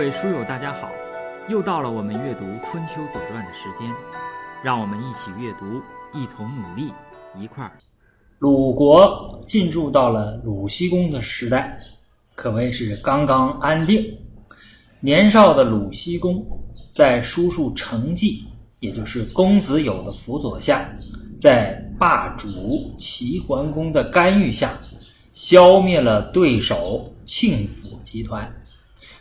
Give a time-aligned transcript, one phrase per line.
[0.00, 0.88] 各位书友，大家好！
[1.50, 3.86] 又到了我们阅读《春秋左传》的时间，
[4.64, 5.82] 让我们一起阅读，
[6.18, 6.90] 一同努力，
[7.38, 7.72] 一块儿。
[8.38, 11.78] 鲁国进入到了鲁僖公的时代，
[12.34, 14.16] 可谓是刚刚安定。
[15.00, 16.46] 年少的鲁僖公
[16.90, 18.46] 在叔叔成纪，
[18.78, 20.90] 也就是公子友的辅佐下，
[21.38, 24.72] 在霸主齐桓公的干预下，
[25.34, 28.50] 消灭了对手庆府集团。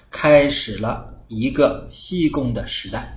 [0.10, 3.16] 开始了一个西宫的时代。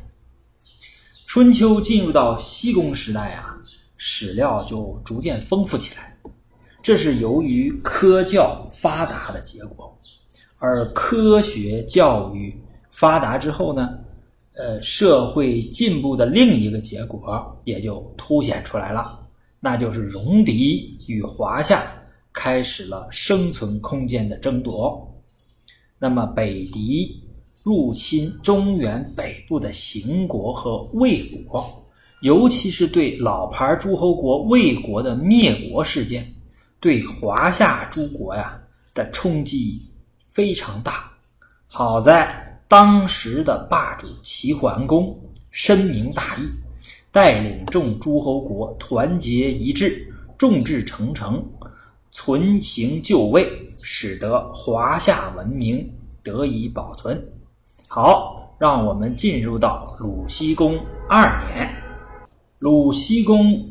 [1.27, 3.57] 春秋进入到西宫时代啊，
[3.97, 6.15] 史料就逐渐丰富起来。
[6.83, 9.97] 这是由于科教发达的结果，
[10.59, 12.55] 而科学教育
[12.91, 13.99] 发达之后呢，
[14.55, 19.19] 呃，社会进步的另一个结果也就凸显出来了，
[19.61, 21.85] 那就是戎狄与华夏
[22.33, 25.09] 开始了生存空间的争夺。
[26.03, 27.23] 那么，北狄
[27.63, 31.87] 入侵中原北部的邢国和魏国，
[32.23, 36.27] 尤其是对老牌诸侯国魏国的灭国事件，
[36.81, 38.61] 对华夏诸国呀
[38.95, 39.81] 的冲击
[40.27, 41.09] 非常大。
[41.69, 45.17] 好在当时的霸主齐桓公
[45.53, 46.49] 深明大义，
[47.13, 51.41] 带领众诸侯国团结一致，众志成城，
[52.11, 53.49] 存行就位。
[53.83, 57.23] 使得华夏文明得以保存。
[57.89, 61.69] 好，让我们进入到鲁西公二年。
[62.59, 63.69] 鲁西公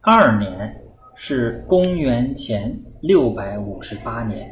[0.00, 0.80] 二年
[1.16, 4.48] 是公元前六百五十八年。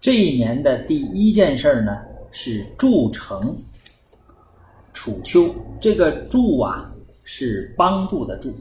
[0.00, 1.98] 这一年的第一件事呢
[2.32, 3.56] 是筑城
[4.92, 5.54] 楚丘。
[5.80, 6.90] 这个筑啊
[7.24, 8.52] 是帮助的助，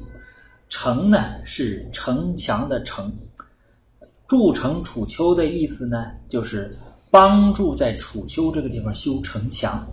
[0.67, 3.11] 城呢是城墙的城。
[4.27, 6.77] 筑城楚丘的意思呢，就是
[7.09, 9.87] 帮助在楚丘这个地方修城墙。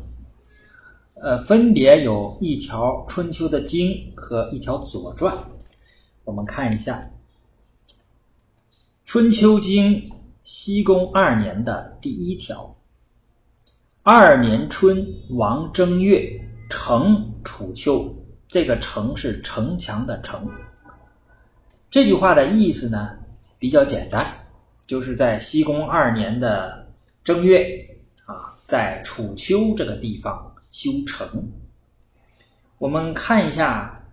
[1.14, 5.32] 呃，分别有一条春秋的经和一条左传，
[6.24, 7.08] 我们看一下
[9.04, 10.10] 春秋经
[10.42, 12.76] 西宫二年的第一条：
[14.02, 16.28] 二年春，王正月，
[16.68, 18.12] 城楚丘。
[18.48, 20.48] 这个城是城墙的城。
[21.90, 23.16] 这句话的意思呢？
[23.58, 24.24] 比较简单，
[24.86, 26.86] 就是在西宫二年的
[27.22, 27.66] 正月
[28.26, 31.26] 啊，在楚丘这个地方修城。
[32.78, 34.04] 我们看一下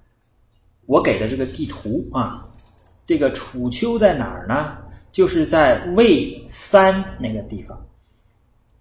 [0.85, 2.47] 我给的这个地图啊，
[3.05, 4.77] 这个楚丘在哪儿呢？
[5.11, 7.77] 就是在魏三那个地方，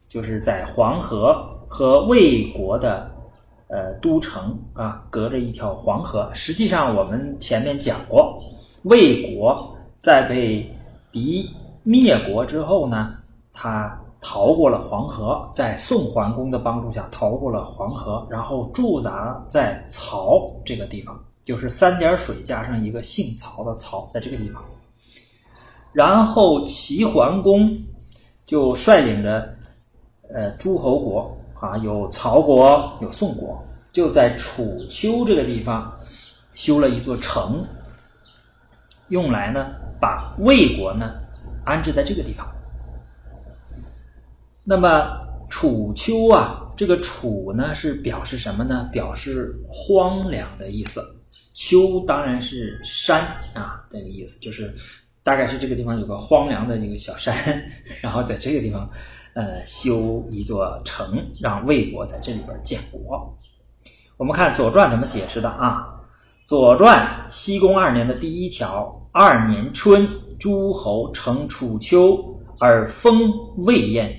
[0.08, 1.34] 就是在黄河
[1.66, 3.10] 和魏国的
[3.66, 6.30] 呃都城啊，隔着一条黄河。
[6.32, 8.40] 实际上我们前面讲过，
[8.82, 9.76] 魏国。
[10.00, 10.68] 在被
[11.12, 11.48] 敌
[11.82, 13.14] 灭国之后呢，
[13.52, 24.62] 他逃过了黄河，在宋桓公的帮助下逃过了黄河，然后驻扎在曹这个地方，就是三点水加上一个姓曹的曹，在这个地方。
[25.92, 27.70] 然后齐桓公
[28.46, 29.54] 就率领着
[30.32, 33.62] 呃诸侯国啊，有曹国，有宋国，
[33.92, 35.92] 就在楚丘这个地方
[36.54, 37.62] 修了一座城，
[39.08, 39.72] 用来呢。
[40.00, 41.12] 把魏国呢
[41.64, 42.46] 安置在这个地方。
[44.64, 45.18] 那么
[45.48, 48.88] 楚丘啊，这个楚呢是表示什么呢？
[48.92, 51.04] 表示荒凉的意思。
[51.52, 53.20] 丘当然是山
[53.54, 54.74] 啊，这个意思就是
[55.22, 57.34] 大概是这个地方有个荒凉的一个小山，
[58.00, 58.88] 然后在这个地方
[59.34, 63.36] 呃修一座城，让魏国在这里边建国。
[64.16, 66.00] 我们看《左传》怎么解释的啊？
[66.48, 68.96] 《左传》西宫二年的第一条。
[69.12, 70.08] 二年春，
[70.38, 72.16] 诸侯乘楚丘
[72.60, 74.16] 而封魏燕。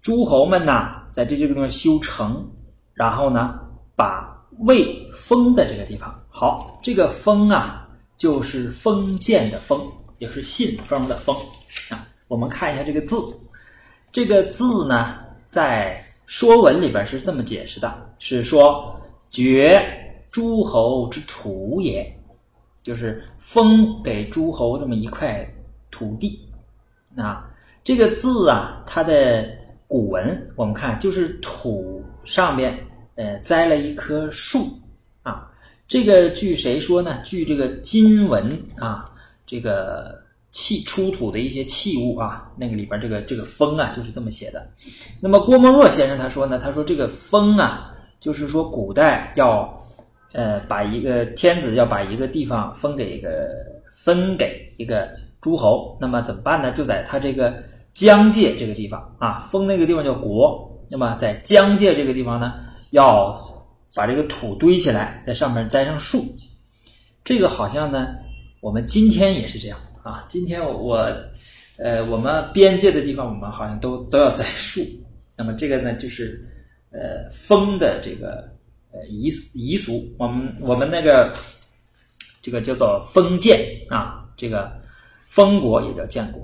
[0.00, 2.50] 诸侯们呢，在这这个地方修城，
[2.94, 3.60] 然后呢，
[3.94, 6.18] 把魏封在这个地方。
[6.30, 7.86] 好，这个封啊，
[8.16, 9.82] 就是封建的封，
[10.16, 11.36] 也是信封的封
[11.90, 12.08] 啊。
[12.26, 13.16] 我们看一下这个字，
[14.10, 18.98] 这个字呢，在《说文》里边是这么解释的：是说
[19.30, 19.78] 绝
[20.30, 22.13] 诸侯之土也。
[22.84, 25.42] 就是封给诸侯这么一块
[25.90, 26.38] 土地，
[27.16, 27.50] 啊，
[27.82, 29.48] 这个字啊，它的
[29.88, 32.78] 古文我们看就是土上面
[33.14, 34.66] 呃栽了一棵树
[35.22, 35.50] 啊，
[35.88, 37.22] 这个据谁说呢？
[37.24, 39.10] 据这个金文啊，
[39.46, 44.70] 这个器出土的一些器物啊，那个里边这个这个封啊就是这么写的。
[45.22, 49.74] 那么郭沫若先生他说呢，他说这个封啊，就是说古代要。
[50.34, 53.48] 呃，把一个天子要把一个地方分给一个
[53.90, 55.08] 分给一个
[55.40, 56.72] 诸侯，那么怎么办呢？
[56.72, 57.54] 就在他这个
[57.92, 60.68] 疆界这个地方啊，封那个地方叫国。
[60.90, 62.52] 那么在疆界这个地方呢，
[62.90, 63.40] 要
[63.94, 66.24] 把这个土堆起来，在上面栽上树。
[67.24, 68.08] 这个好像呢，
[68.60, 70.26] 我们今天也是这样啊。
[70.28, 71.06] 今天我
[71.78, 74.80] 呃，我们边界的地方，我们好像都都要栽树。
[75.36, 76.44] 那么这个呢，就是
[76.90, 78.46] 呃封的这个
[78.94, 80.02] 呃遗遗俗。
[80.16, 81.34] 我们我们那个
[82.40, 83.60] 这个叫做封建
[83.90, 84.72] 啊，这个
[85.26, 86.40] 封国也叫建国。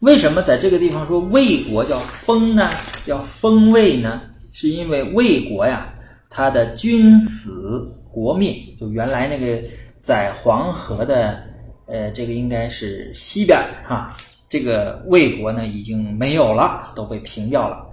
[0.00, 2.70] 为什么在这个地方说魏国叫封呢？
[3.06, 4.20] 叫封魏呢？
[4.52, 5.92] 是因为魏国呀，
[6.28, 9.60] 它的君死国灭，就原来那个
[9.98, 11.42] 在黄河的
[11.86, 14.14] 呃，这个应该是西边哈，
[14.48, 17.84] 这个魏国呢已经没有了，都被平掉了，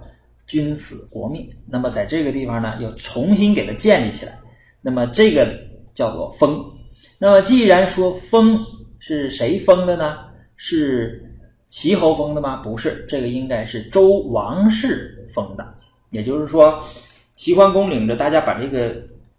[0.46, 1.46] 君死国灭。
[1.66, 4.38] 那么在这个地方呢，又重新给它建立起来，
[4.80, 5.46] 那么这个
[5.94, 6.64] 叫做封。
[7.18, 8.58] 那么既然说封
[8.98, 10.18] 是谁封的呢？
[10.56, 11.28] 是。
[11.74, 12.56] 齐侯封的吗？
[12.56, 15.74] 不是，这个应该是周王室封的。
[16.10, 16.84] 也就是说，
[17.34, 18.94] 齐桓公领着大家把这个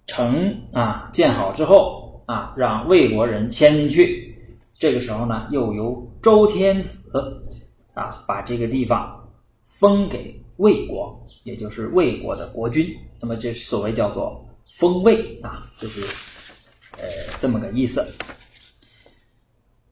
[0.08, 4.36] 城啊建好之后啊，让魏国人迁进去。
[4.80, 7.40] 这个时候呢，又由周天子
[7.94, 9.30] 啊把这个地方
[9.68, 12.88] 封给魏国，也就是魏国的国君。
[13.20, 16.02] 那么这所谓叫做封魏啊，就是
[16.94, 17.04] 呃
[17.40, 18.04] 这么个意思。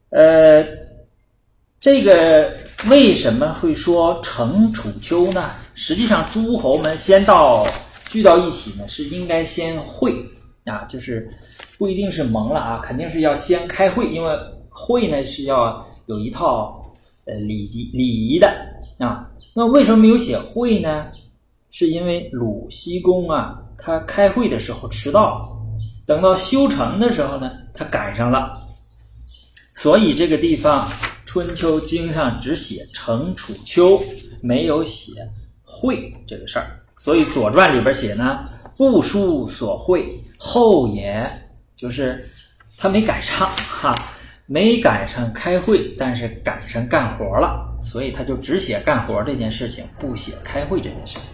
[0.09, 0.65] 呃。
[1.81, 2.55] 这个
[2.91, 5.49] 为什么会说成楚丘呢？
[5.73, 7.65] 实际上，诸侯们先到
[8.07, 10.13] 聚到一起呢，是应该先会
[10.65, 11.27] 啊，就是
[11.79, 14.29] 不一定是盟了啊，肯定是要先开会，因为
[14.69, 16.79] 会呢是要有一套
[17.25, 18.47] 呃礼仪礼仪的
[19.01, 19.29] 啊。
[19.53, 21.07] 那为什么没有写会呢？
[21.69, 25.57] 是因为鲁僖公啊，他开会的时候迟到，
[26.05, 28.61] 等到修成的时候呢，他赶上了，
[29.75, 30.87] 所以这个地方。
[31.23, 34.03] 春秋经上只写成楚秋，
[34.41, 35.13] 没有写
[35.63, 36.67] 会这个事儿，
[36.97, 38.39] 所以左传里边写呢，
[38.75, 41.25] 不书所会后也，
[41.77, 42.21] 就是
[42.77, 43.95] 他没赶上哈，
[44.45, 51.29] 没赶上开会，但是赶上干活了，所以他就只写干活这件事情，不写开会这件事情。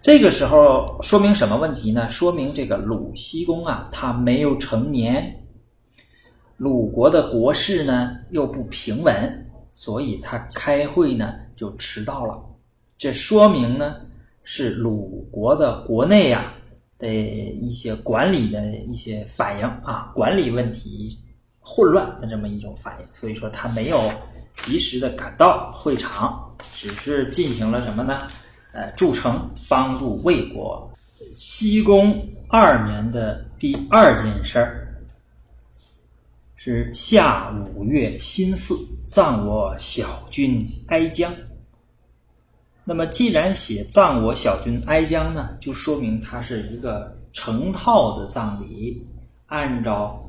[0.00, 2.08] 这个时候说明什么问题呢？
[2.08, 5.34] 说明这个鲁西公啊，他没有成年。
[6.56, 12.40] 鲁国的国事呢又不平稳，所以他开会呢就迟到了。
[12.96, 13.96] 这说明呢
[14.42, 16.52] 是鲁国的国内呀
[16.98, 21.18] 的一些管理的一些反应啊，管理问题
[21.60, 23.06] 混乱的这么一种反应。
[23.12, 23.98] 所以说他没有
[24.62, 28.26] 及时的赶到会场，只是进行了什么呢？
[28.72, 30.90] 呃，筑城，帮助魏国。
[31.36, 34.84] 西宫二年的第二件事儿。
[36.60, 38.76] 是夏五月辛巳，
[39.06, 41.32] 葬我小君哀姜。
[42.84, 49.06] 那么，既然写葬我小君哀姜呢，就说明它是一个成套的葬礼，
[49.46, 50.20] 按照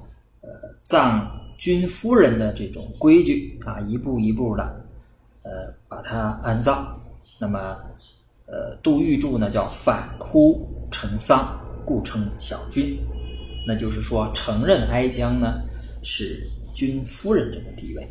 [0.41, 0.49] 呃
[0.83, 4.63] 葬君夫人的这种规矩啊，一步一步的
[5.43, 6.99] 呃把它安葬。
[7.37, 7.77] 那么，
[8.47, 12.97] 呃，杜预注呢叫反哭成丧，故称小君。
[13.67, 15.61] 那就是说，承认哀姜呢。
[16.01, 18.07] 是君夫人这个地位。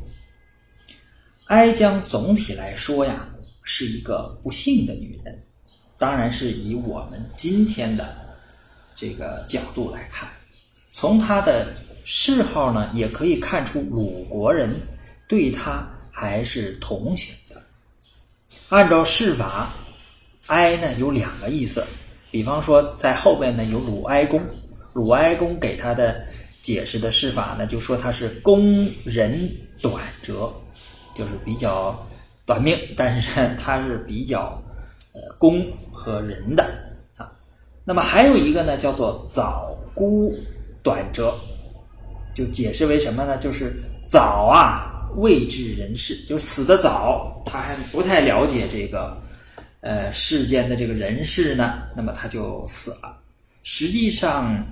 [1.47, 3.26] 哀姜总体来说呀，
[3.62, 5.43] 是一个不幸的女人，
[5.97, 8.14] 当然是以我们今天的
[8.95, 10.28] 这个角度来看，
[10.93, 11.73] 从她的
[12.09, 14.81] 谥号呢，也可以看出鲁国人
[15.29, 17.61] 对他还是同情的。
[18.71, 19.75] 按照释法，
[20.47, 21.85] 哀呢有两个意思，
[22.31, 24.41] 比方说在后边呢有鲁哀公，
[24.95, 26.27] 鲁哀公给他的。
[26.61, 29.49] 解释的释法呢，就说他是公人
[29.81, 30.53] 短折，
[31.15, 31.97] 就是比较
[32.45, 34.61] 短命，但是他是比较
[35.15, 36.62] 呃公和仁的
[37.17, 37.33] 啊。
[37.87, 40.37] 那么还有一个呢，叫做早孤
[40.83, 41.38] 短折，
[42.38, 43.37] 就解释为什么呢？
[43.38, 49.21] 就是早啊未知人事，就死的早，他还不太了解这个
[49.80, 53.18] 呃世间的这个人事呢，那么他就死了。
[53.64, 54.64] 实际上。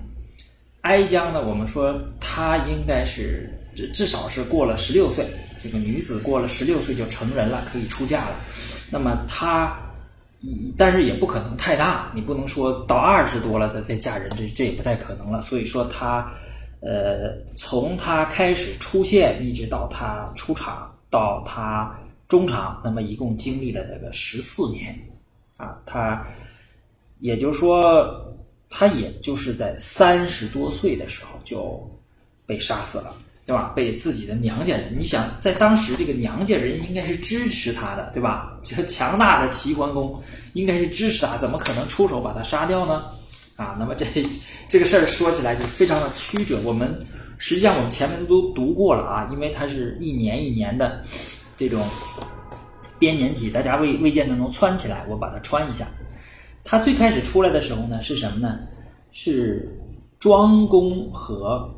[0.83, 1.43] 哀姜呢？
[1.43, 3.51] 我们说她应该是
[3.93, 5.27] 至少是过了十六岁，
[5.61, 8.37] 这个女子过了十六岁就成人了，可以出嫁了。
[8.89, 9.77] 那么她，
[10.79, 15.43] 但是也不可能太大，你不能说到二十多了再再嫁人，这这也不太可能了。
[15.43, 16.33] 所以说她，
[16.81, 21.97] 呃，从他开始出现一直到他出场到他
[22.29, 24.99] 中场，那么一共经历了这个十四年，
[25.57, 26.25] 啊，他
[27.19, 28.23] 也就是说。
[28.69, 31.89] 他也就是在三十多岁的时候就
[32.45, 33.15] 被杀死了
[33.45, 33.73] 对吧？
[33.77, 38.59] 被自己的娘家人，你想在当时这个娘家人应该是支持他的，对吧？
[38.65, 40.21] 这个强大的齐桓公
[40.55, 43.05] 应该是支持他，怎么可能出手把他杀掉呢？
[43.57, 44.07] 啊，那么这
[44.69, 46.59] 这个事儿说起来就非常的曲折。
[46.65, 46.95] 我们
[47.39, 51.03] 实际上我们前面都读过了啊，因为它是一年一年的
[51.57, 51.83] 这种
[52.99, 55.87] 编年体，大家未未见得能穿起来，我把它穿一下。
[56.65, 58.61] 它最开始出来的时候呢，是什么呢？
[59.11, 59.77] 是
[60.19, 61.69] 庄公和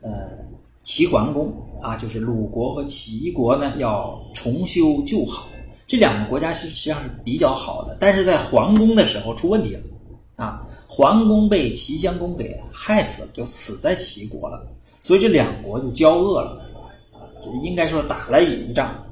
[0.00, 0.38] 呃。
[0.84, 5.46] 齐桓公啊，就是鲁国和齐国呢，要重修旧好。
[5.86, 9.80] 这两个国家是实际上是比较好的，但是在桓公的时候出问题了
[10.36, 10.66] 啊！
[10.88, 14.66] 桓公被齐襄公给害死了，就死在齐国了，
[15.00, 16.60] 所以这两国就交恶了
[17.12, 17.22] 啊，
[17.62, 19.04] 应该说打了一仗。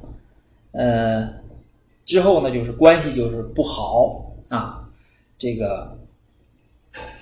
[0.73, 1.29] 呃，
[2.05, 4.89] 之后呢，就是关系就是不好啊，
[5.39, 5.97] 这个。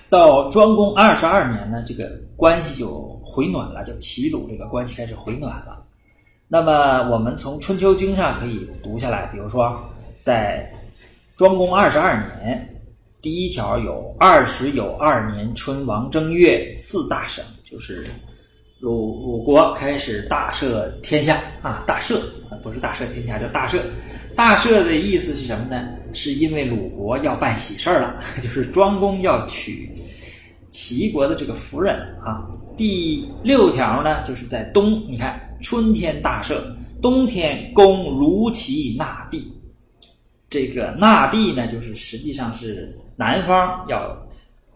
[0.07, 5.83] 到庄公二十二年呢，这个关系就回暖了，就齐鲁这个关系开始回暖了。
[6.47, 9.77] 那么我们从春秋经上可以读下来，比如说
[10.21, 10.71] 在
[11.35, 12.74] 庄公二十二年，
[13.25, 18.05] 第一条有二十有二年春王正月，四大省，就是
[18.79, 22.19] 鲁鲁国开始大赦天下啊，大赦
[22.61, 23.79] 不是大赦天下，叫大赦。
[24.35, 25.87] 大赦的意思是什么呢？
[26.13, 29.89] 是因为鲁国要办喜事儿了， 就是庄公要娶
[30.69, 32.47] 齐国的这个夫人啊。
[32.77, 36.61] 第六条呢，就是在冬，你看春天大赦，
[37.01, 39.51] 冬天公如其纳币。
[40.47, 44.15] 这个纳币呢，就是实际上是男方要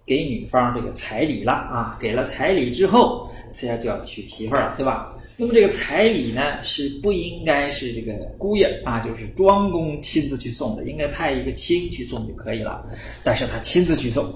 [0.05, 5.13] 给女方这个彩礼了啊，给了彩礼之后，现在就要娶媳妇了，对吧？
[5.41, 12.85] 那么这个彩礼呢，是不应该是这个姑爷啊，就是庄公亲自去送的，应该派一个亲去送就可以了。
[13.23, 14.33] 但是他亲自去送。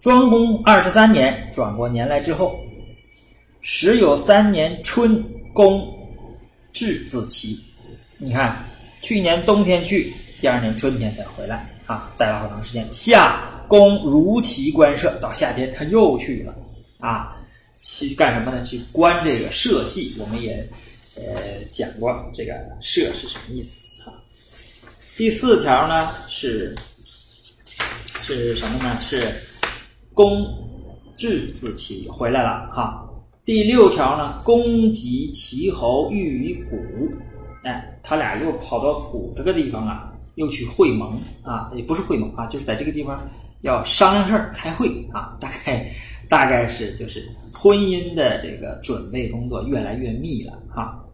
[0.00, 2.58] 庄公二十三年转过年来之后，
[3.60, 5.82] 时有三年春，公
[6.72, 7.58] 至子期。
[8.18, 8.56] 你看，
[9.02, 12.88] 去年冬天去，第二年春天才回来啊，待了好长时间。
[12.92, 16.54] 夏公如其官舍，到夏天他又去了
[16.98, 17.36] 啊。
[17.82, 18.62] 去干什么呢？
[18.62, 20.66] 去观这个社戏，我们也
[21.16, 21.24] 呃
[21.72, 24.12] 讲过这个社是什么意思啊。
[25.16, 26.74] 第四条呢是
[28.26, 29.00] 是什么呢？
[29.00, 29.32] 是
[30.12, 30.46] 公
[31.16, 33.02] 至自齐回来了哈。
[33.46, 36.76] 第六条呢，公及齐侯遇于谷，
[37.62, 40.09] 哎，他俩又跑到谷这个地方啊，
[40.40, 43.22] 又去会盟啊，也不是会盟啊，就是在这个地方
[43.60, 45.88] 要商量事儿、开会啊，大概。
[46.30, 51.04] 大概是就是婚姻的这个准备工作越来越密了哈。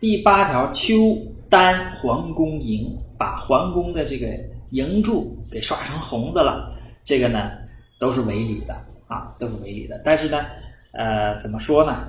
[0.00, 1.18] 第八条，秋
[1.50, 4.28] 丹皇宫营，把皇宫的这个
[4.70, 7.50] 营柱给刷成红的了，这个呢
[7.98, 8.74] 都是违礼的
[9.06, 10.00] 啊，都是违礼的。
[10.02, 10.46] 但是呢，
[10.92, 12.06] 呃，怎么说呢？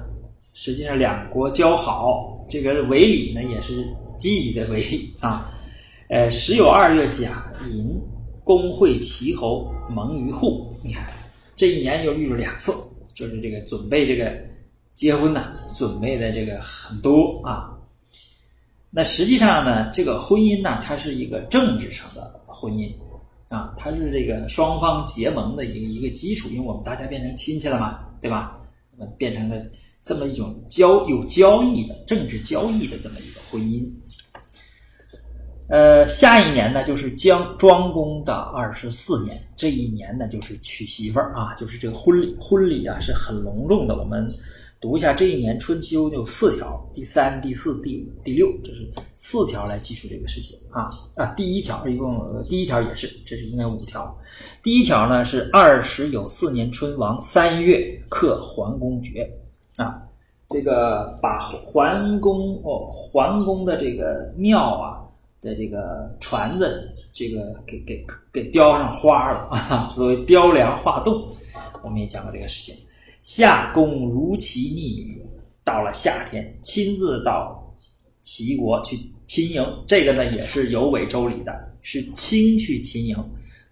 [0.54, 3.86] 实际上两国交好，这个违礼呢也是
[4.18, 5.53] 积极的违礼啊。
[6.14, 8.00] 呃，时有二月甲寅，
[8.44, 11.04] 公会齐侯盟于户，你看。
[11.56, 12.72] 这一年又遇了两次，
[13.16, 14.32] 就是这个准备这个
[14.94, 17.76] 结婚呢，准备的这个很多啊。
[18.92, 22.92] 那实际上呢，这个婚姻呢，它是一个政治上的婚姻
[23.50, 28.60] 啊，它是这个双方结盟的一个一个基础，因为我们大家变成亲戚了嘛，对吧？
[29.18, 29.60] 变成了
[30.04, 33.84] 这么一种交有交易的政治交易的这么一个婚姻。
[35.74, 39.44] 呃，下一年呢，就是将庄公的二十四年。
[39.56, 42.38] 这一年呢，就是娶媳妇儿啊，就是这个婚礼。
[42.40, 43.98] 婚礼啊，是很隆重的。
[43.98, 44.32] 我们
[44.80, 48.88] 读一下这一年春秋有四条：第三、第四、第五、第六，这是
[49.18, 51.26] 四条来记述这个事情啊啊。
[51.36, 54.16] 第一条一共第一条也是，这是应该五条。
[54.62, 59.28] 第一条呢是二十有四年春王三月克桓公爵
[59.78, 60.04] 啊，
[60.52, 65.00] 这个把桓公哦，桓公的这个庙啊。
[65.44, 71.28] 的这个船子，这个给给给雕上花了 啊，所谓雕梁画栋，
[71.84, 72.76] 我们也讲过这个事情。
[73.22, 75.22] 夏公如其逆雨，
[75.64, 77.76] 到了夏天，亲自到
[78.24, 78.98] 齐国去
[79.28, 83.16] 亲迎，这个呢也是有违周礼的，是亲去亲迎，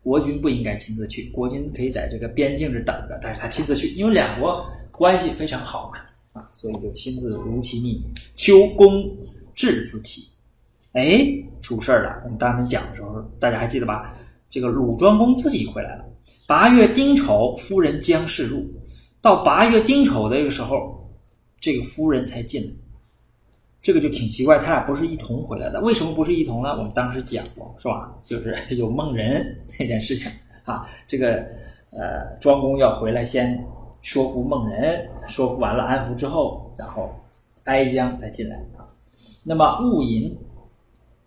[0.03, 8.01] 国君不应该亲自去，国君可以在这个边境这等着，但是他亲自去，因为两国关系非常好嘛，啊，所以就亲自如其逆。
[8.35, 9.09] 秋公
[9.53, 10.30] 至自齐。
[10.93, 11.19] 哎，
[11.61, 12.21] 出事儿了！
[12.25, 14.13] 我们当时讲的时候，大家还记得吧？
[14.49, 16.05] 这个鲁庄公自己回来了。
[16.45, 18.65] 八月丁丑，夫人将氏入。
[19.21, 21.09] 到八月丁丑的这个时候，
[21.59, 22.69] 这个夫人才进来。
[23.81, 25.79] 这个就挺奇怪，他俩不是一同回来的。
[25.81, 26.71] 为什么不是一同呢？
[26.71, 28.13] 我们当时讲过，是吧？
[28.25, 30.29] 就是有梦人那件事情
[30.65, 30.87] 啊。
[31.07, 31.43] 这个
[31.91, 33.57] 呃，庄公要回来先
[34.01, 37.09] 说服孟人，说服完了安抚之后，然后
[37.63, 38.85] 哀姜再进来啊。
[39.43, 40.37] 那么戊寅，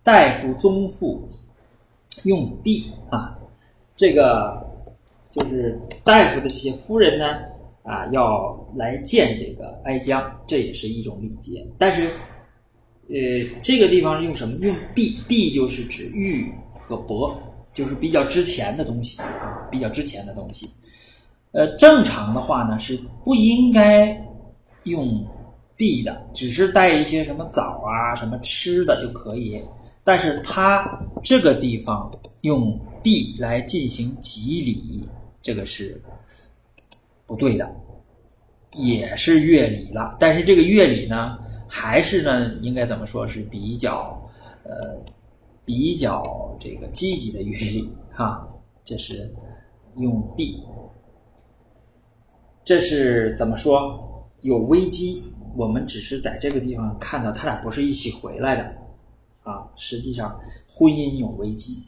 [0.04, 1.26] 大夫宗父
[2.25, 3.37] 用地啊，
[3.96, 4.62] 这个
[5.30, 7.38] 就是大夫的这些夫人呢
[7.84, 11.66] 啊，要来见这个哀姜，这也是一种礼节。
[11.78, 12.08] 但是，
[13.08, 14.58] 呃，这个地方用什么？
[14.61, 16.52] 用璧，璧就是指玉
[16.87, 17.34] 和帛，
[17.73, 20.68] 就是比较值钱的东西啊，比较值钱的东西。
[21.52, 24.23] 呃，正常的话呢是不应该
[24.82, 25.25] 用
[25.76, 29.62] 币的，只是带一些什么枣啊、什么吃的就可以。
[30.04, 32.11] 但是它这个地方
[32.42, 35.08] 用 B 来进行吉礼，
[35.42, 36.00] 这个是
[37.26, 37.68] 不对的，
[38.73, 40.16] 也是乐理了。
[40.20, 44.23] 但是这个乐理呢，还是呢，应该怎么说是比较
[44.64, 44.94] 呃
[45.64, 46.23] 比较
[46.61, 48.46] 这个积极的乐理哈。
[48.84, 49.34] 这是
[49.96, 50.62] 用 B，。
[52.62, 54.28] 这是怎么说？
[54.42, 55.25] 有危机，
[55.56, 58.75] 我们只是在这个地方看到他俩不是一起回来的，
[59.44, 61.84] 啊，实际上婚姻有危机，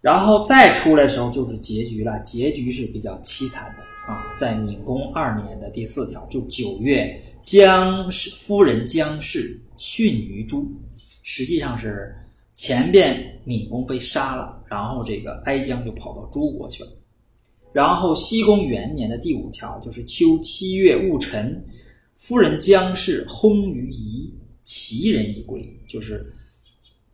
[0.00, 10.66] 然后再出来时候就是结局了，结局是比较凄惨的啊，在闵公二年的第四条，就九月，姜氏夫人姜氏殉于诸，
[11.22, 12.16] 实际上是
[12.54, 16.90] 前边闵公被杀了，然后这个哀姜就跑到诸国去了。
[17.72, 21.62] 然后，西宫元年的第五条就是秋七月戊辰，
[22.14, 24.32] 夫人姜氏薨于夷，
[24.64, 26.32] 齐人以归，就是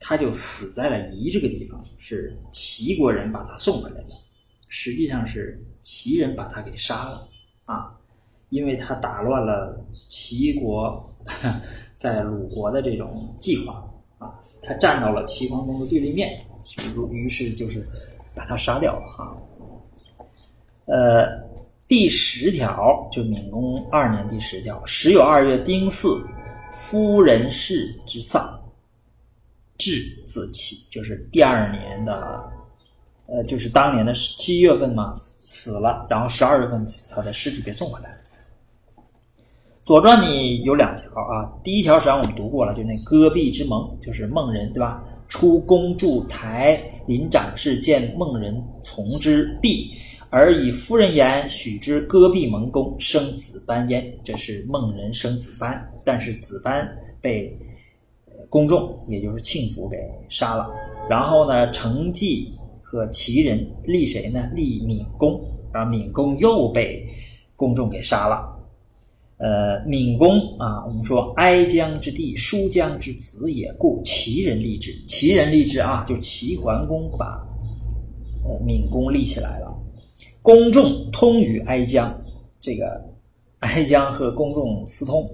[0.05, 4.09] 他就死在了夷这个地方，是齐国人把他送回来的，
[4.69, 7.29] 实际上是齐人把他给杀了
[7.65, 7.97] 啊，
[8.51, 11.09] 因为他打乱了齐国
[11.95, 16.45] 在鲁国的这种计划啊，他站到了齐桓公的对立面，
[17.13, 17.87] 于是就是
[18.35, 19.37] 把他杀掉了啊。
[20.87, 21.27] 呃，
[21.87, 26.27] 第十条就敏公二年第十条，时有二月丁巳，
[26.73, 28.61] 夫人氏之丧，
[29.83, 32.43] 至自起，就是第二年的，
[33.27, 38.17] 呃，就是当年的七月份嘛，死了，然后十二月份他的尸体被送回来。
[39.85, 45.03] 左传里有两条啊，第一条实际上我们读过了，就那戈壁之盟，就是孟人对吧？
[45.29, 49.91] 出宫筑台，临长事见孟人从之，必。
[50.31, 54.15] 而以夫人言，许之戈壁盟公，生子班焉。
[54.23, 56.89] 这是孟人生子班，但是子班
[57.21, 57.55] 被
[58.53, 59.97] 公众，也就是庆府给
[60.29, 60.71] 杀了。
[61.09, 64.47] 然后呢，成纪和齐人立谁呢？
[64.55, 65.41] 立闵公，
[65.73, 67.09] 然后闵公又被
[67.57, 68.55] 公众给杀了。
[69.39, 74.93] 呃，闵公啊，我们说哀姜之弟，叔姜之子也，故齐人立之。
[75.09, 77.43] 齐人立之啊，就齐桓公把
[78.45, 79.75] 呃闵公立起来了。
[80.43, 82.15] 公众通于哀姜，
[82.61, 83.03] 这个
[83.61, 85.27] 哀姜和公众私通，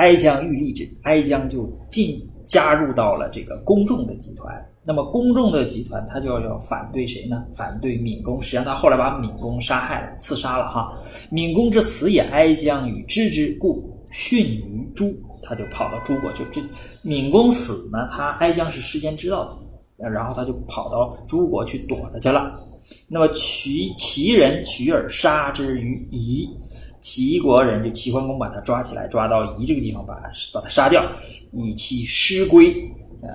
[0.00, 4.50] 哀姜欲立之，哀姜就进加入到了这个公众的集团。
[4.82, 7.44] 那么公众的集团，他就要反对谁呢？
[7.54, 8.40] 反对闵公。
[8.40, 10.98] 实际上他后来把闵公杀害了，刺杀了哈。
[11.30, 15.04] 闵公之死也，哀姜与知之，故殉于诸。
[15.42, 16.42] 他就跑到诸国去。
[16.50, 16.62] 这
[17.02, 19.44] 闵公死呢，他哀姜是事先知道
[19.98, 22.58] 的，然后他就跑到诸国去躲着去了。
[23.06, 26.48] 那么齐齐人取而杀之于夷，
[27.00, 30.14] 齐国人就齐桓公把他抓起来，抓到夷这个地方，把
[30.52, 31.10] 把他杀掉，
[31.52, 32.74] 以其尸归。
[33.22, 33.28] 呃，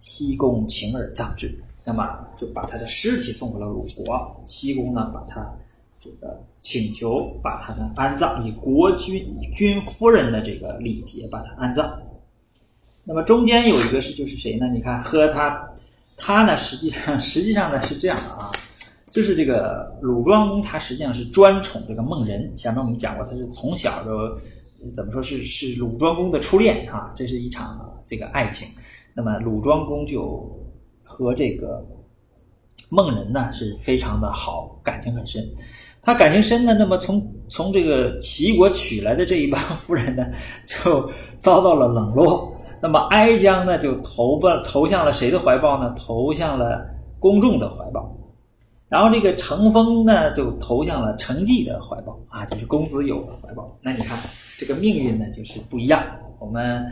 [0.00, 1.52] 西宫请而葬之，
[1.84, 4.42] 那么就把他的尸体送回了鲁国。
[4.46, 5.44] 西宫呢，把他
[6.00, 12.00] 这个请求把他呢安葬，以国君君夫人的这个礼节把他安葬。
[13.02, 14.66] 那么中间有一个是就是谁呢？
[14.72, 15.68] 你看和他，
[16.16, 18.52] 他呢实际上实际上呢是这样的啊。
[19.14, 22.52] 就是这个鲁庄公，他实际上是专宠这个孟人。
[22.56, 24.10] 前面我们讲过，他是从小就
[24.92, 28.66] 怎么说是是鲁庄公的初恋啊，这是一场这个爱情。
[29.14, 30.50] 那么鲁庄公就
[31.04, 31.80] 和这个
[32.90, 35.48] 孟人呢是非常的好，感情很深。
[36.02, 40.26] 他感情深呢，那么从从这个齐国娶来的这一帮 夫人呢，
[40.66, 42.52] 就遭到了冷落。
[42.82, 45.94] 那么哀姜呢，就投奔投向了谁的怀抱呢？
[45.96, 46.84] 投向了
[47.20, 48.12] 公众的怀抱。
[48.94, 53.76] 然后这个程风呢，就投向了程绩的怀抱啊，就是公子友的怀抱。
[53.82, 54.16] 那你看
[54.56, 56.00] 这个命运呢，就是不一样。
[56.38, 56.86] 我们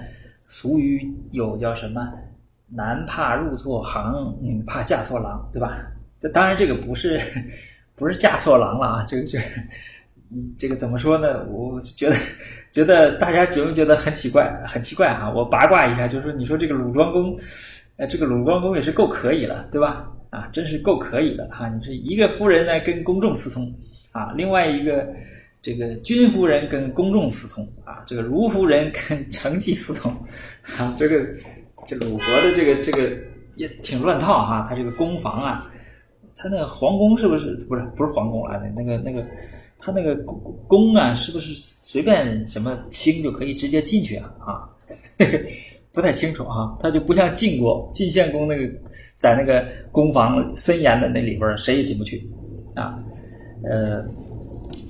[0.49, 2.13] 俗语有叫什么
[2.67, 5.79] “男怕入错行，女怕嫁错郎”，对吧？
[6.19, 7.21] 这 当然这个不是
[7.95, 9.41] 不是嫁错郎了啊，这个是
[10.59, 11.47] 这个怎么说呢？
[11.53, 12.17] 我觉得
[12.73, 14.53] 觉得大家觉不觉得很奇怪？
[14.67, 15.33] 很奇怪啊！
[15.33, 17.39] 我八卦一下，就是说，你说这个鲁庄公，
[17.97, 20.11] 呃，这个鲁庄公也是够可以了，对吧？
[20.33, 21.69] 啊，真是够可以的哈！
[21.69, 23.71] 你是一个夫人呢，跟公众私通，
[24.13, 25.07] 啊，另外一个
[25.61, 30.11] 这个君夫人跟公众私通啊，这个如夫人跟成绩私通
[30.79, 31.23] 啊，这个
[31.85, 33.15] 这鲁国的这个这个
[33.57, 35.71] 也挺乱套哈，他这个宫房啊，
[36.35, 38.59] 他那个皇宫是不是不是不是皇宫啊？
[38.75, 39.23] 那个那个
[39.79, 44.33] 他那个宫宫啊，是不是随便什么卿就可以直接进去啊？
[44.39, 44.65] 啊？
[45.93, 48.73] 不太清楚哈，他就不像晋国晋献公那个
[49.15, 52.27] 在那个宫房森严的那里边谁也进不去
[52.75, 52.99] 啊。
[53.63, 54.03] 呃，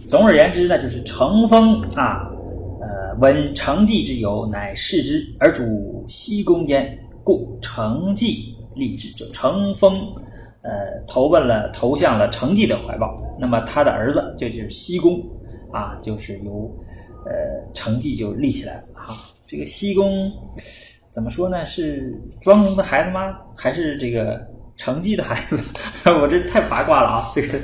[0.08, 2.30] 总而言之呢，就是乘风啊，
[2.80, 9.94] 呃，闻成绩之由，乃视之而主西宫焉，故成绩立之，就乘风
[10.62, 13.20] 呃投奔了投向了成绩的怀抱。
[13.40, 15.20] 那么他的儿子就是西宫
[15.72, 16.72] 啊，就是由
[17.26, 17.32] 呃
[17.74, 19.16] 成绩就立起来了哈。
[19.48, 20.30] 这个西宫。
[21.12, 21.62] 怎么说呢？
[21.66, 23.36] 是庄公的孩子吗？
[23.54, 24.40] 还是这个
[24.78, 25.62] 成绩的孩子？
[26.08, 27.30] 我这太八卦了啊！
[27.34, 27.58] 这个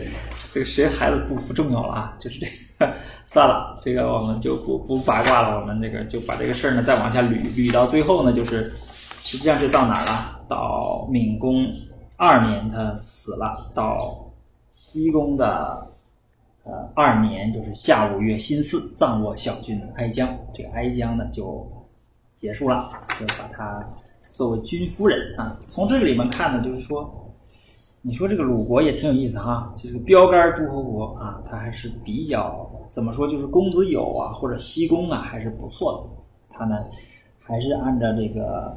[0.51, 2.15] 这个谁孩子不不重要了啊？
[2.19, 2.93] 就是这个
[3.25, 5.59] 算了，这个我们就不不八卦了。
[5.59, 8.71] 我们这个就把这个事儿呢再往下捋捋到最后呢，就是
[9.23, 10.41] 实际上是到哪儿了？
[10.47, 11.73] 到闵公
[12.19, 14.31] 二年他死了，到
[14.75, 15.89] 西宫的
[16.65, 20.29] 呃二年，就是夏五月辛巳，葬我小君哀姜。
[20.53, 21.67] 这个哀姜呢就。
[22.39, 23.85] 结束了，就把她
[24.33, 25.57] 作为君夫人啊。
[25.59, 27.13] 从这个里面看呢，就是说，
[28.01, 36.57] 你说这个鲁国也挺有意思哈，这个标杆诸侯国啊，他还是比较怎么说，就是公子友啊或者西宫啊还是不错的。
[36.57, 36.77] 他呢，
[37.41, 38.73] 还是按照这个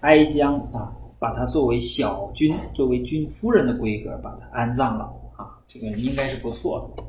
[0.00, 7.04] 哀姜啊，把他作为小君、作为君夫人的规格把他安葬了啊，这个应该是不错的。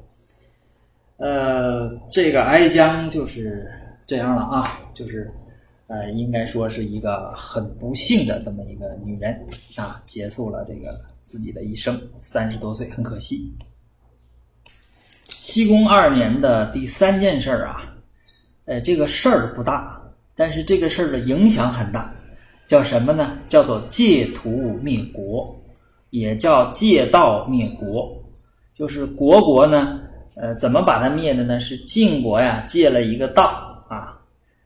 [1.17, 3.69] 呃，这个哀姜就是
[4.07, 5.29] 这样了啊，就是。
[5.87, 9.39] 呃，应该说是一个很不幸的这么一个女人
[9.75, 13.53] 啊，结束了这个自己的一生，三十多岁，很可惜。
[15.29, 17.95] 西宫二年的第三件事儿啊，
[18.65, 20.01] 呃，这个事儿不大，
[20.35, 22.11] 但是这个事儿的影响很大，
[22.65, 23.37] 叫什么呢？
[23.47, 24.49] 叫做借图
[24.81, 25.55] 灭国，
[26.09, 28.11] 也叫借道灭国，
[28.73, 29.99] 就是国国呢，
[30.33, 31.59] 呃，怎么把它灭的呢？
[31.59, 34.19] 是晋国呀，借了一个道啊。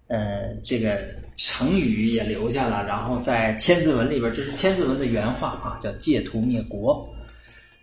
[0.09, 0.99] 呃，这个
[1.37, 7.07] 成语也留下了，然后在《千字文》里边，这是《千字文》的原话啊，叫“借图灭国”。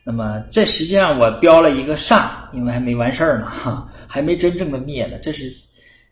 [0.03, 5.17] 那么这实际上我标了一个上，因为还没完事儿呢，哈，还没真正的灭呢。
[5.23, 5.49] 这是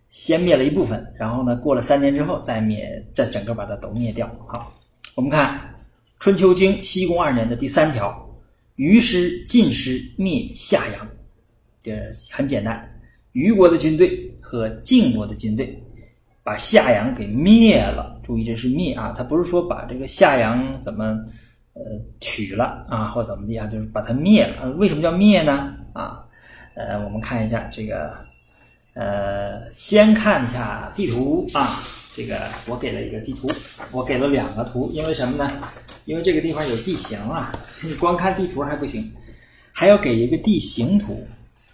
[0.08, 4.26] 先灭了一部分，然后呢，过了三年之后再灭，再整个把它都灭掉。
[4.46, 4.72] 好，
[5.16, 5.58] 我们看
[6.20, 8.24] 《春秋经》西宫二年的第三条
[8.76, 11.08] ：“虞师晋师灭夏阳。”
[11.82, 11.92] 这
[12.30, 12.88] 很简单，
[13.32, 15.76] 虞国的军队和晋国的军队。
[16.44, 21.06] 把夏阳给灭了，注意这是灭啊，他不是说把这个夏阳怎么
[21.72, 21.82] 呃
[22.20, 24.68] 取了啊，或怎么的啊，就是把它灭了。
[24.72, 25.74] 为什么叫灭呢？
[25.94, 26.22] 啊，
[26.74, 28.14] 呃，我们看一下这个，
[28.94, 31.66] 呃，先看一下地图啊，
[32.14, 33.50] 这个我给了一个地图，
[33.90, 35.50] 我给了两个图，因为什么呢？
[36.04, 39.10] 因为这个地方有地形啊，你光看地图还不行，
[39.72, 41.26] 还要给一个地形图。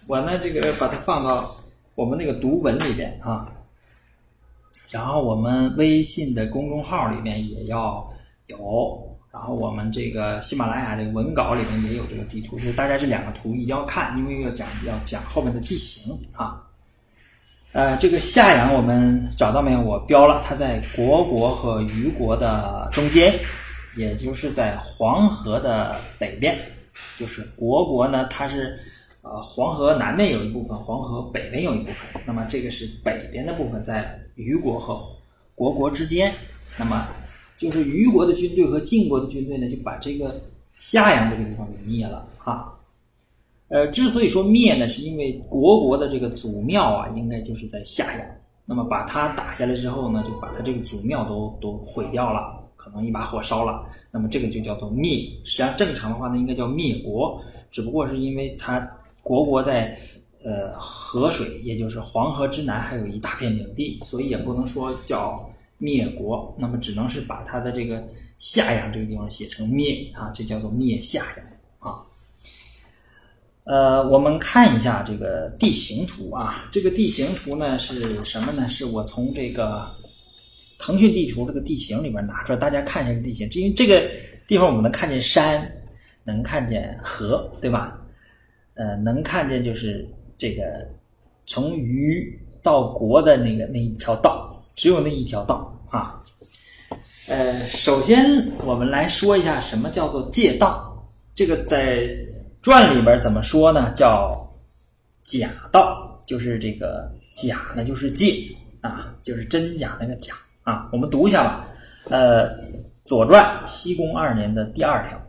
[0.07, 1.53] 我呢，这个把它放到
[1.93, 3.51] 我们那个读文里边啊。
[4.91, 8.05] 然后我们微信的公众号里面也要
[8.47, 16.61] 有，然后我们这个喜马拉雅这个文稿里面也有这个地图，就是大家这两个图一定要看，因为要讲要讲后面的地形啊。
[17.71, 19.79] 呃，这个夏阳我们找到没有？
[19.79, 23.39] 我标了，它在国国和虞国的中间，
[23.95, 26.53] 也就是在黄河的北边。
[27.17, 28.77] 就是国国呢，它是
[29.21, 32.21] 呃黄河南面有一部分，黄河北面有一部分。
[32.25, 34.19] 那么这个是北边的部分在。
[34.35, 34.99] 虞国和
[35.55, 36.33] 国国之间，
[36.77, 37.07] 那么
[37.57, 40.41] 就是虞国的军队和晋国的军队呢，就把这个
[40.77, 42.73] 夏阳这个地方给灭了哈。
[43.67, 48.25] 呃，之所以说灭呢，是因为国国的这个祖庙啊，应该就是在夏阳。
[48.65, 53.85] 那么把它打下来之后呢，就把它这个祖庙都都毁掉了，可能一把火烧了。
[54.11, 55.19] 那么这个就叫做灭。
[55.43, 57.41] 实际上正常的话呢，应该叫灭国，
[57.71, 58.81] 只不过是因为它
[59.23, 59.97] 国国在。
[60.43, 68.03] 呃，河水也就是黄河之南还有一大片领地，所以也不能说叫灭国，那么只能是把它的这个
[68.39, 71.45] 夏阳这个地方写成灭啊，这叫做灭夏阳
[71.77, 72.01] 啊。
[73.65, 78.67] 呃，我们看一下这个地形图啊，这个地形图呢是什么呢？
[78.67, 79.87] 是我从这个
[80.79, 84.09] 腾讯地图这个地形里边拿出来，大家看一下这个地形，因为这个
[84.47, 85.71] 地方我们能看见山，
[86.23, 88.01] 能看见河，对吧？
[88.73, 90.09] 呃，能看见就是。
[90.41, 90.63] 这个
[91.45, 96.19] 从虞到国的那个那一条道，只有那一条道啊。
[97.27, 98.25] 呃，首先
[98.65, 101.07] 我们来说一下什么叫做借道。
[101.35, 102.09] 这个在
[102.63, 103.93] 传里边怎么说呢？
[103.95, 104.35] 叫
[105.23, 108.43] 假道，就是这个假呢，就是借
[108.81, 110.89] 啊，就是真假那个假啊。
[110.91, 111.67] 我们读一下吧。
[112.09, 112.49] 呃，
[113.05, 115.21] 《左传》西宫二年的第二条：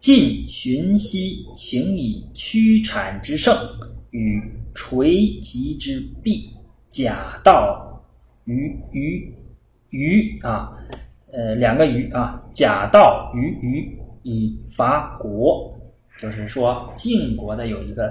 [0.00, 3.56] 晋荀息，请以屈产之盛
[4.16, 4.42] 与
[4.74, 6.48] 垂棘之弊，
[6.88, 8.02] 假道
[8.46, 9.30] 于于
[9.90, 10.72] 于啊，
[11.32, 15.70] 呃，两个于啊，假道于于以伐国。
[16.18, 18.10] 就是说，晋国的有一个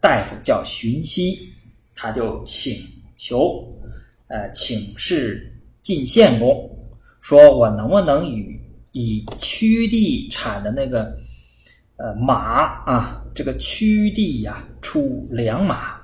[0.00, 1.36] 大夫叫荀息，
[1.96, 2.76] 他就请
[3.16, 3.66] 求，
[4.28, 6.70] 呃，请示晋献公，
[7.20, 8.56] 说我能不能与
[8.92, 11.12] 以屈地产的那个
[12.00, 16.00] 呃马啊，这个屈地呀出良马，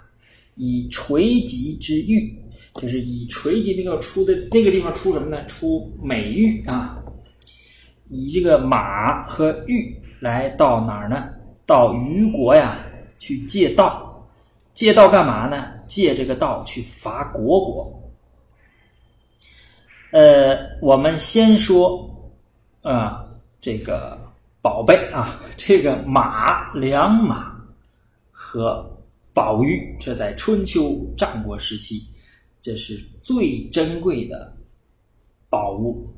[0.57, 2.39] 以垂棘之玉，
[2.75, 5.43] 就是以垂棘那个出的那个地方出什么呢？
[5.47, 7.03] 出美玉啊，
[8.11, 11.31] 以这个马和玉来到哪儿呢？
[11.65, 12.79] 到虞国呀
[13.19, 14.29] 去借道，
[14.75, 15.73] 借道干嘛呢？
[15.87, 18.13] 借这个道去伐国国。
[20.11, 22.09] 呃，我们先说
[22.83, 23.25] 啊，
[23.63, 24.19] 这个
[24.67, 27.57] 宝贝啊，这个马、良马
[28.33, 28.85] 和
[29.33, 32.03] 宝玉，这在春秋战国时期，
[32.61, 34.53] 这是最珍贵的
[35.49, 36.13] 宝物。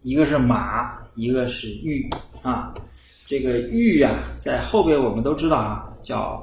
[0.00, 2.08] 一个是马，一个是玉
[2.40, 2.72] 啊。
[3.26, 6.42] 这个玉啊，在后边我们都知道啊，叫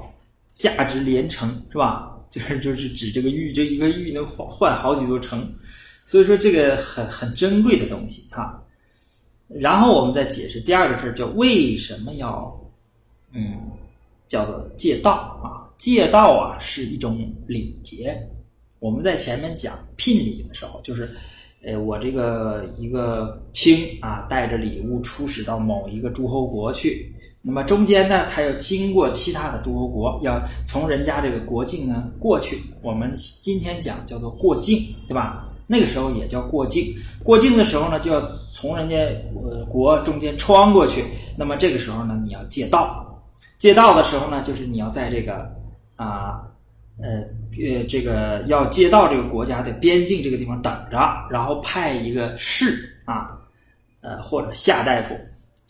[0.54, 2.15] 价值连城，是吧？
[2.30, 5.52] 就是就是指这个玉，这一个玉能换换好几座城，
[6.06, 8.63] 所以说这个很很珍贵的东西哈。
[9.47, 12.53] 然后我们再解释第二个事儿，叫为什么要
[13.31, 13.55] 嗯
[14.27, 15.12] 叫做借道
[15.43, 15.67] 啊？
[15.77, 18.17] 借道啊是一种礼节。
[18.79, 21.10] 我们在前面讲聘礼的时候，就是。
[21.65, 32.62] 呃，我这个一个卿啊，带着礼物出使到某一个诸侯国去，那么中间呢，他要经过其他的诸侯国，要从人家这个国境呢过去。
[32.83, 35.46] 我们今天讲叫做过境，对吧？
[35.67, 36.95] 那个时候也叫过境。
[37.23, 38.19] 过境的时候呢，就要
[38.53, 38.95] 从人家
[39.43, 41.03] 呃国中间穿过去。
[41.38, 43.03] 那么这个时候呢，你要借道。
[43.60, 45.47] 借道的时候呢，就是你要在这个
[45.95, 46.41] 啊。
[46.99, 47.19] 呃，
[47.63, 50.97] 呃，这个要借道这个国家的边境这个地方等着，
[51.30, 53.38] 然后派一个士啊，
[54.01, 55.15] 呃，或者下大夫，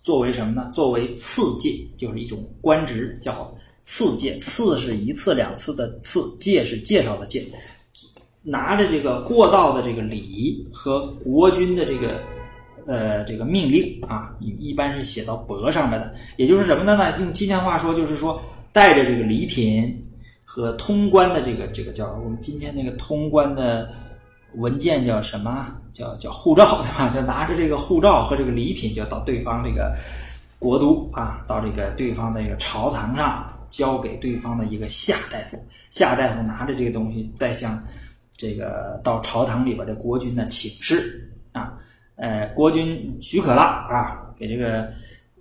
[0.02, 0.72] 作为什么呢？
[0.74, 4.40] 作为次借，就是一种官职，叫次借。
[4.40, 7.44] 次是一次两次的次，介是介绍的介，
[8.48, 12.20] 拿着这个过道的这个礼和国君的这个
[12.86, 16.16] 呃这个命令啊，一般是写到帛上面的。
[16.38, 17.20] 也就是什么呢？
[17.20, 20.04] 用今天话说，就是说带着这个礼品。
[20.50, 23.94] 和通关的这个这个叫我们今天那个通关的
[24.56, 25.68] 文件叫什么？
[25.92, 27.14] 叫叫护照对吧？
[27.14, 29.96] 就拿着这个护照和这个礼品，就到对方这个
[30.58, 35.64] 国都啊，到这个对方的一个朝堂上，交给对方的一个夏大夫。
[35.92, 37.80] 夏大夫拿着这个东西，再向
[38.38, 41.78] 这个到朝堂里边的国君呢请示啊，
[42.16, 44.88] 呃，国君许可了啊，给这个。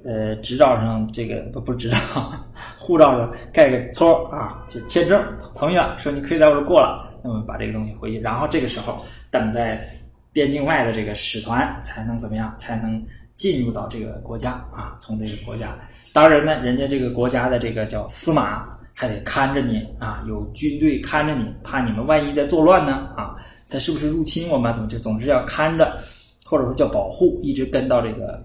[0.04, 1.96] 呃，执照上这个不不执照，
[2.78, 5.20] 护照上盖个戳啊，就签证
[5.52, 9.84] 同意了，说你可以在我这过了，那么把这个东西回去，然后这个时候等在
[10.32, 13.04] 边境外的这个使团才能怎么样，才能
[13.36, 15.76] 进入到这个国家啊，从这个国家，
[16.12, 23.36] 当然呢，人家这个国家的这个叫司马还得看着你啊，有军队看着你，怕你们万一在作乱呢啊，
[23.68, 24.74] 他是不是入侵我们？
[24.74, 25.96] 怎么就总之要看着，
[26.44, 28.42] 或者说叫保护，一直跟到这个。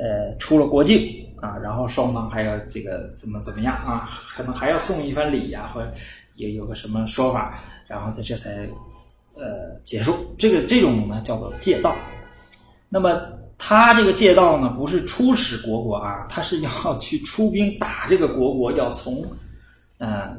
[0.00, 4.08] 呃，出了国境啊，然后双方还要这个怎么怎么样啊？
[4.28, 5.92] 可能还要送一番礼呀，或者
[6.36, 8.64] 也有个什么说法，然后在这才
[9.34, 10.14] 呃结束。
[10.38, 11.96] 这个这种呢叫做借道。
[12.88, 13.20] 那么
[13.58, 19.24] 他这个借道呢，不是出使国国啊，他是要去出兵打这个国国，要从
[19.98, 20.36] 呃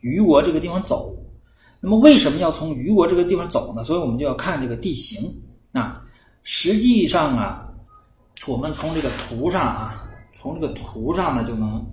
[0.00, 1.14] 虞国这个地方走。
[1.80, 3.82] 那么为什么要从虞国这个地方走呢？
[3.84, 5.34] 所以我们就要看这个地形
[5.72, 5.94] 啊。
[6.42, 7.64] 实际上啊。
[8.46, 10.08] 我们从这个图上啊，
[10.40, 11.84] 从这个图上呢就能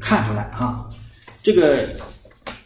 [0.00, 0.88] 看出来哈，
[1.42, 1.88] 这个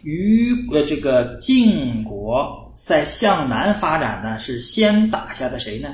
[0.02, 5.88] 虞呃这个晋国在向南发展呢，是先打下的谁呢？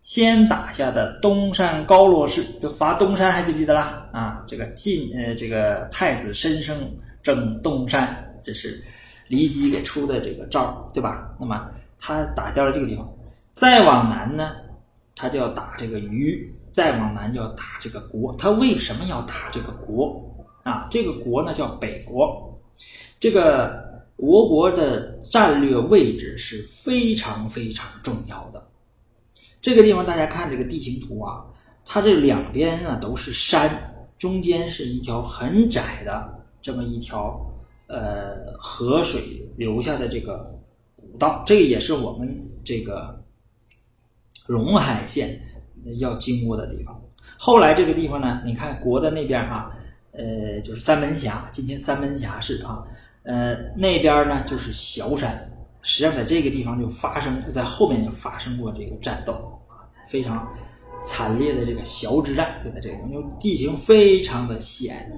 [0.00, 4.08] 先打下的东山高洛氏，就伐东山，还记不记得啦？
[4.10, 6.90] 啊，这个晋呃这个太子申生
[7.24, 8.80] 征东山，这是
[9.28, 11.34] 骊姬给出的这个招，对吧？
[11.40, 13.12] 那么他打掉了这个地方，
[13.54, 14.54] 再往南呢？
[15.16, 18.34] 他就要打这个虞，再往南就要打这个国。
[18.36, 20.22] 他为什么要打这个国
[20.64, 20.86] 啊？
[20.90, 22.52] 这个国呢叫北国。
[23.18, 28.62] 这个国国的战略位置是非常非常重要的。
[29.62, 31.46] 这个地方大家看这个地形图啊，
[31.86, 33.70] 它这两边呢都是山，
[34.18, 37.38] 中间是一条很窄的这么一条
[37.88, 40.58] 呃河水留下的这个
[40.96, 43.22] 古道，这也是我们这个
[44.48, 45.38] 陇海县
[45.98, 46.98] 要经过的地方。
[47.36, 49.70] 后来这个地方呢，你看国的那边啊，
[50.12, 52.82] 呃，就是三门峡，今天三门峡市啊，
[53.24, 55.50] 呃，那边呢就是崤山。
[55.82, 59.34] 实际上，在这个地方就发生，在后面就发生过这个战斗
[59.68, 60.50] 啊，非常
[61.02, 65.12] 惨烈的这个崤之战就在这个地方，因为地形非常的险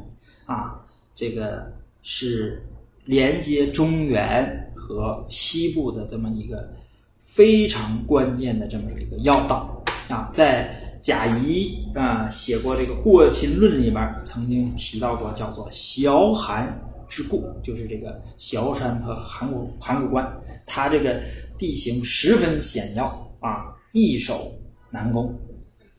[0.45, 0.85] 啊，
[1.17, 1.67] 这个
[2.05, 2.63] 是
[3.07, 6.73] 连接中原和西部的这么一个
[7.19, 10.83] 非常关键的这么一个要道啊，在。
[11.03, 16.77] 贾谊啊写过这个《过秦论》里边曾经提到过，叫做崤函
[17.07, 20.29] 之固，就是这个崤山和函谷函谷关，
[20.67, 21.23] 它这个
[21.57, 23.07] 地形十分险要
[23.39, 24.53] 啊，易守
[24.91, 25.33] 难攻。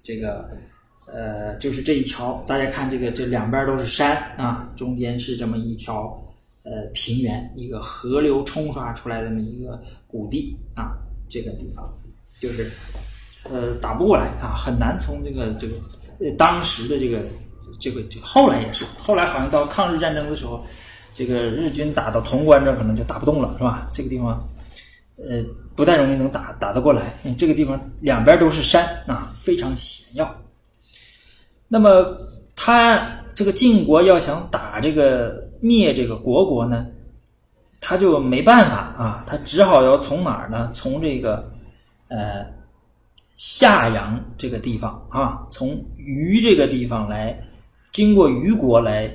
[0.03, 0.49] 这个
[1.11, 6.21] 呃，就是这一条，大家看这个，这两边都是山啊，中间是这么一条
[6.63, 10.95] 呃平原，一个河流冲刷出来这么一个谷地啊，
[11.29, 11.91] 这个地方
[12.39, 12.71] 就是。
[13.49, 15.75] 呃，打不过来啊，很难从这个这个
[16.19, 17.23] 呃当时的这个
[17.79, 20.65] 这个后来也是，后来好像到抗日战争的时候，
[21.13, 23.89] 这个日军打到潼关这可能就打不动了，是吧？
[23.93, 24.45] 这个地方
[25.17, 25.41] 呃
[25.77, 30.35] 不太容易能打打得过来，这个地方两边都是山啊，非常险要。
[31.67, 32.17] 那么
[32.55, 36.85] 他这个晋国要想打这个灭这个国国呢，
[37.79, 40.69] 他就没办法啊，他只好要从哪儿呢？
[40.73, 41.49] 从这个
[42.09, 42.45] 呃。
[43.39, 47.39] 夏阳这个地方啊，从虞这个地方来，
[47.91, 49.07] 经过虞国来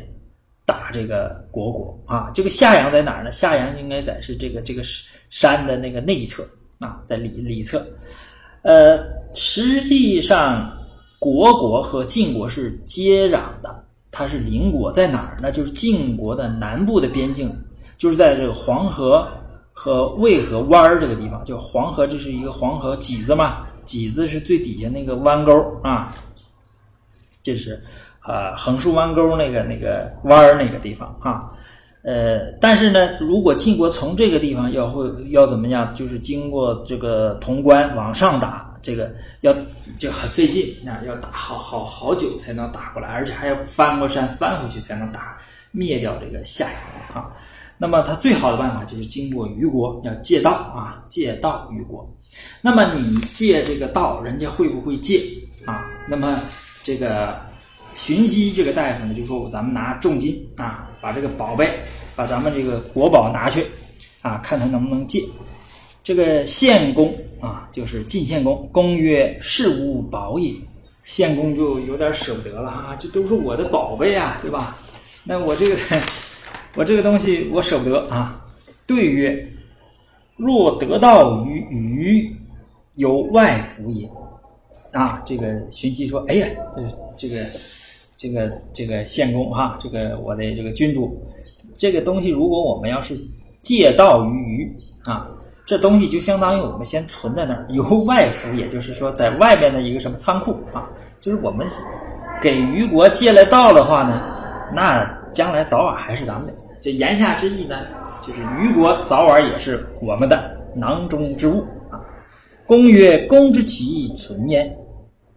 [0.64, 2.30] 打这个虢国啊。
[2.32, 3.32] 这个夏阳在哪儿呢？
[3.32, 4.80] 夏阳应该在是这个这个
[5.28, 6.44] 山的那个内侧
[6.78, 7.84] 啊，在里里侧。
[8.62, 10.72] 呃，实际上
[11.22, 15.52] 虢国和晋国是接壤的，它是邻国，在哪儿呢？
[15.52, 17.56] 就是晋国的南部的边境，
[17.96, 19.24] 就是在这个黄河
[19.72, 21.44] 和渭河湾儿这个地方。
[21.44, 23.58] 就黄河，这是一个黄河脊子嘛。
[23.84, 26.12] 脊子是最底下那个弯钩啊，
[27.42, 27.80] 这是
[28.20, 31.50] 啊横竖弯钩那个那个弯儿那个地方啊，
[32.02, 39.54] 呃，但是呢，如果晋国从这个地方要会要怎么样，就是经过这个潼关往上打，这个要
[39.98, 45.38] 就很费劲啊，要打好好好久才能打过来，而且还要翻过山翻回去才能打
[45.70, 47.30] 灭掉这个夏阳啊。
[47.78, 52.08] 那么他最好的办法就是经过虞国，要借道啊，借道虞国。
[52.60, 55.20] 那么你借这个道，人家会不会借
[55.64, 55.90] 啊？
[56.08, 56.40] 那么
[56.84, 57.40] 这个
[57.94, 61.80] 荀息这个大夫呢，就说咱们拿重金啊，把这个宝贝，
[62.14, 63.66] 把咱们这个国宝拿去
[64.20, 65.24] 啊，看他能不能借。
[66.04, 70.54] 这个献公啊，就是晋献公，公曰：“事无宝也。”
[71.04, 74.78] 献公就有点舍不得了啊，这都是我的宝贝啊，对吧？
[75.24, 75.76] 那我这个。
[76.74, 78.46] 我这个东西我舍不得啊。
[78.86, 79.46] 对曰：
[80.36, 82.34] 若得道于鱼，
[82.94, 84.08] 有外福也。
[84.92, 86.48] 啊，这个荀息说：哎呀，
[87.16, 87.44] 这个
[88.16, 91.20] 这个这个献公哈，这个我的这个君主，
[91.76, 93.18] 这个东西如果我们要是
[93.60, 95.28] 借道于鱼啊，
[95.64, 100.88] 这东西就相当于我们先存在那儿， 有外服，也就是说在外边的一个什么仓库啊，
[101.20, 101.66] 就是我们
[102.40, 104.20] 给虞国借了道的话呢，
[104.74, 106.54] 那将来早晚还是咱们的。
[106.80, 107.76] 这言下之意呢，
[108.26, 112.00] 就是虞国早晚也是我们的囊中之物啊。
[112.66, 114.68] 公曰：“公之奇存焉。”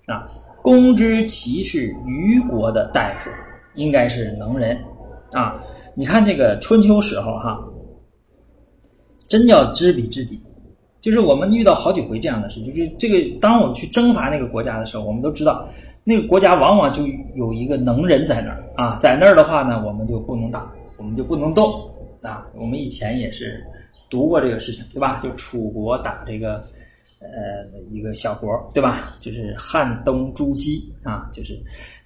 [0.08, 0.28] 啊，
[0.62, 3.30] 公之奇是虞国的大夫，
[3.76, 4.80] 应该是能人
[5.34, 5.60] 啊。
[5.94, 7.60] 你看这个春秋时候哈，
[9.36, 10.40] 真叫知彼知己。
[11.02, 15.68] 就是我们遇到好几回这样的事，就是这个当我们去征伐那个国家的时候，我们都知道
[16.04, 17.04] 那个国家往往就
[17.36, 20.72] 有一个能人在那儿啊，在那儿的话呢，我们就不能打。
[20.98, 21.92] 我们就不能动
[22.22, 22.46] 啊！
[22.56, 23.62] 我们以前也是
[24.10, 25.20] 读过这个事情，对吧？
[25.22, 26.64] 就楚国打这个
[27.20, 29.14] 呃一个小国，对吧？
[29.20, 31.54] 就是汉东诸姬啊，就是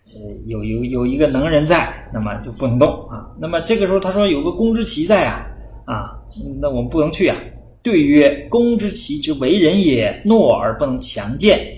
[0.08, 3.30] 呃有有有一个能人在，那么就不能动啊。
[3.40, 5.46] 那么这个时候他说有个公之奇在啊
[5.90, 6.22] 啊，
[6.62, 7.36] 那我们不能去啊。
[7.82, 11.76] 对曰：公之奇之为人也，懦而不能强健。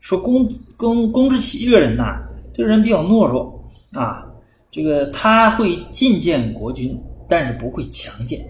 [0.00, 2.20] 说公公公之奇这个人呐，
[2.52, 4.26] 这个人比较懦弱啊。
[4.70, 8.44] 这个他会进谏国君，但是不会强谏，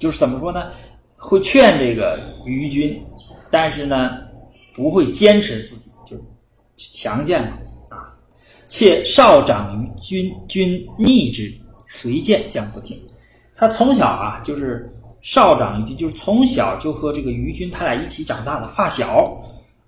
[0.00, 0.70] 就是怎么说呢？
[1.16, 3.00] 会劝这个虞君，
[3.52, 4.18] 但是呢，
[4.74, 6.22] 不会坚持自己，就是
[6.76, 7.58] 强谏嘛
[7.90, 8.18] 啊。
[8.66, 11.52] 且少长于君，君逆之，
[11.86, 12.98] 随谏将不听。
[13.60, 14.90] 他从小啊，就是
[15.20, 19.40] 少长于君，就是从小就和这个于军他俩一起长大的发小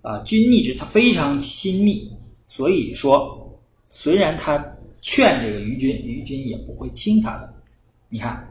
[0.02, 0.20] 啊。
[0.20, 2.08] 君逆之，他非常亲密，
[2.46, 3.58] 所以说
[3.88, 4.64] 虽然他。
[5.04, 7.52] 劝这个于军，于军也不会听他的，
[8.08, 8.48] 你看，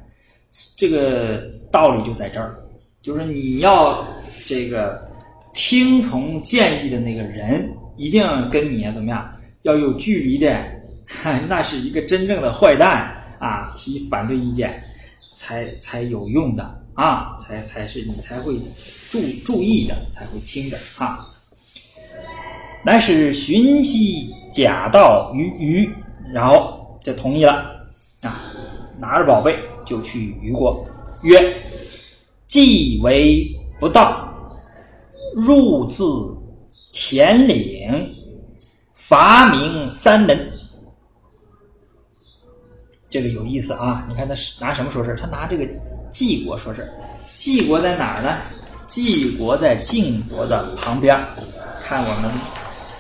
[0.76, 2.62] 这个道理就在这儿，
[3.02, 4.06] 就是你要
[4.46, 5.02] 这个
[5.54, 10.62] 听从建议的那个人，一定跟你怎么样，要有距离的，
[11.48, 13.10] 那是一个真正的坏蛋
[13.40, 13.72] 啊！
[13.74, 14.84] 提反对意见
[15.42, 16.64] 才才有用的
[16.94, 18.54] 啊，才才是你才会
[19.10, 21.26] 注注意的，才会听的啊。
[22.86, 25.90] 乃使寻西假道于虞，
[26.32, 27.54] 然后就同意了
[28.22, 28.54] 啊，
[29.00, 30.86] 拿着宝贝就去虞国，
[31.24, 31.60] 曰
[32.46, 33.44] ：“既为
[33.80, 34.32] 不道，
[35.34, 36.04] 入自
[36.94, 38.08] 田岭，
[38.94, 40.48] 伐名三人。”
[43.12, 44.08] 这个有意思啊！
[44.10, 45.68] 你看他拿什么说事儿他拿这个
[46.10, 46.90] 晋国说事儿
[47.38, 48.38] 晋国在哪儿呢？
[48.88, 51.16] 晋国在晋国的旁边
[51.84, 52.32] 看我们。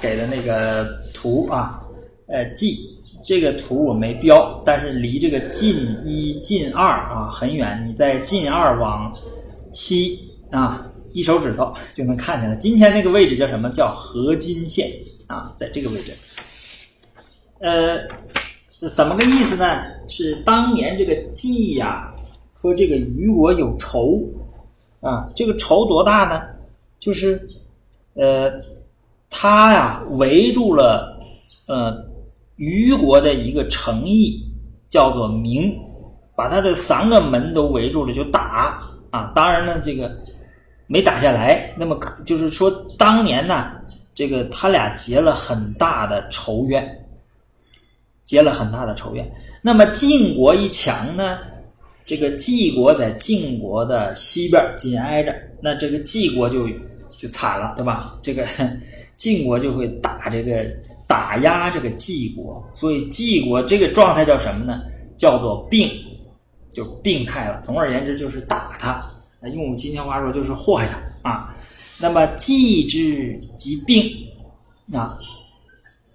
[0.01, 1.79] 给的那个图啊，
[2.25, 2.75] 呃晋
[3.23, 7.85] 这个图我没标，但是离这个晋一、晋二啊很远。
[7.87, 9.13] 你在晋二往
[9.73, 10.83] 西啊，
[11.13, 12.55] 一手指头就能看见了。
[12.55, 13.69] 今天那个位置叫什么？
[13.69, 14.91] 叫河津县
[15.27, 16.11] 啊，在这个位置。
[17.59, 17.99] 呃，
[18.81, 19.83] 这怎么个意思呢？
[20.09, 22.11] 是当年这个季呀
[22.51, 24.19] 和这个虞国有仇
[24.99, 26.41] 啊，这个仇多大呢？
[26.99, 27.47] 就是
[28.15, 28.51] 呃。
[29.33, 31.17] 他呀围住了，
[31.65, 32.03] 呃，
[32.57, 34.43] 虞国的一个城邑，
[34.89, 35.73] 叫做明，
[36.35, 38.77] 把他的三个门都围住了，就打
[39.09, 39.31] 啊。
[39.33, 40.11] 当然呢，这个
[40.85, 41.73] 没打下来。
[41.77, 42.69] 那么就是说，
[42.99, 43.71] 当年呢，
[44.13, 46.85] 这个他俩结了很大的仇怨，
[48.25, 49.29] 结了很大的仇怨。
[49.61, 51.39] 那么晋国一强呢，
[52.05, 56.67] 这个晋国在晋国的西边紧挨着，那这个晋国就
[57.17, 58.17] 就惨了，对吧？
[58.21, 58.45] 这个。
[59.21, 60.65] 晋国就会打这个
[61.05, 64.81] 打压这个晋国，所以晋国这个状态叫什么呢？
[65.15, 65.91] 叫做病，
[66.73, 67.61] 就病态了。
[67.63, 68.99] 总而言之，就是打他。
[69.53, 71.55] 用我们今天话说，就是祸害他啊。
[71.99, 74.11] 那么晋之疾病
[74.91, 75.19] 啊，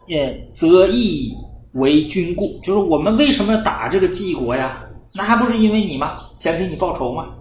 [0.09, 1.32] 也则易
[1.77, 4.85] 为君故，就是我们为什么要打这个晋国呀？
[5.14, 6.18] 那还不是因为你吗？
[6.37, 7.35] 想给你报仇吗？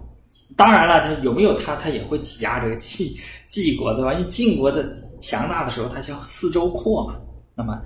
[0.56, 3.08] 当然了，他有没有他，他也会挤压这个晋
[3.48, 4.14] 晋国，对吧？
[4.14, 4.96] 因为晋国的。
[5.18, 7.16] 强大的时候，他向四周扩嘛。
[7.54, 7.80] 那么，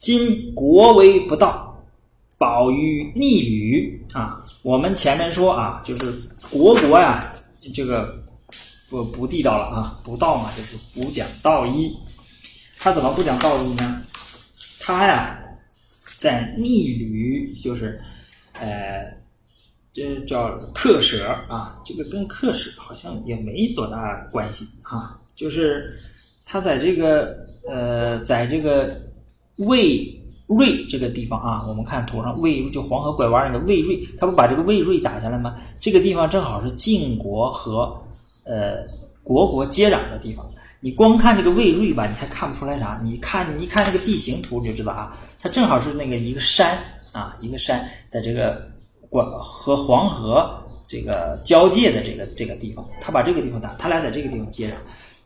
[0.00, 1.72] 今国为不道，
[2.36, 4.44] 保于逆旅啊。
[4.62, 6.12] 我们前面说啊，就是
[6.50, 7.32] 国国呀，
[7.72, 8.12] 这个
[8.90, 11.96] 不不地道了啊，不道嘛，就是不讲道义。
[12.76, 14.02] 他怎么不讲道义呢？
[14.80, 15.38] 他呀，
[16.24, 18.00] 在逆旅，就是
[18.54, 19.14] 呃，
[19.92, 21.78] 这叫克舍啊。
[21.84, 25.94] 这个跟克舍好像也没多大关系啊，就是。
[26.46, 27.34] 他在这个
[27.66, 28.94] 呃，在这个
[29.56, 30.14] 魏
[30.46, 35.56] 瑞这个地方啊，我们看图上魏就黄河拐弯那个魏瑞，他不把这个魏瑞打下来吗？
[35.80, 37.98] 这个地方正好是晋国和
[38.44, 38.84] 呃
[39.22, 40.46] 国国接壤的地方。
[40.84, 43.00] 你光看这个魏瑞吧，你还看不出来啥。
[43.02, 46.76] 你看，你一看那个地形图你就知道啊，它正好是那个一个山
[47.10, 48.60] 啊，一个山在这个
[49.08, 50.54] 关和黄河
[50.86, 54.72] 这个交界的这个这个地方，他把这个地方打，他俩在这个地方接壤。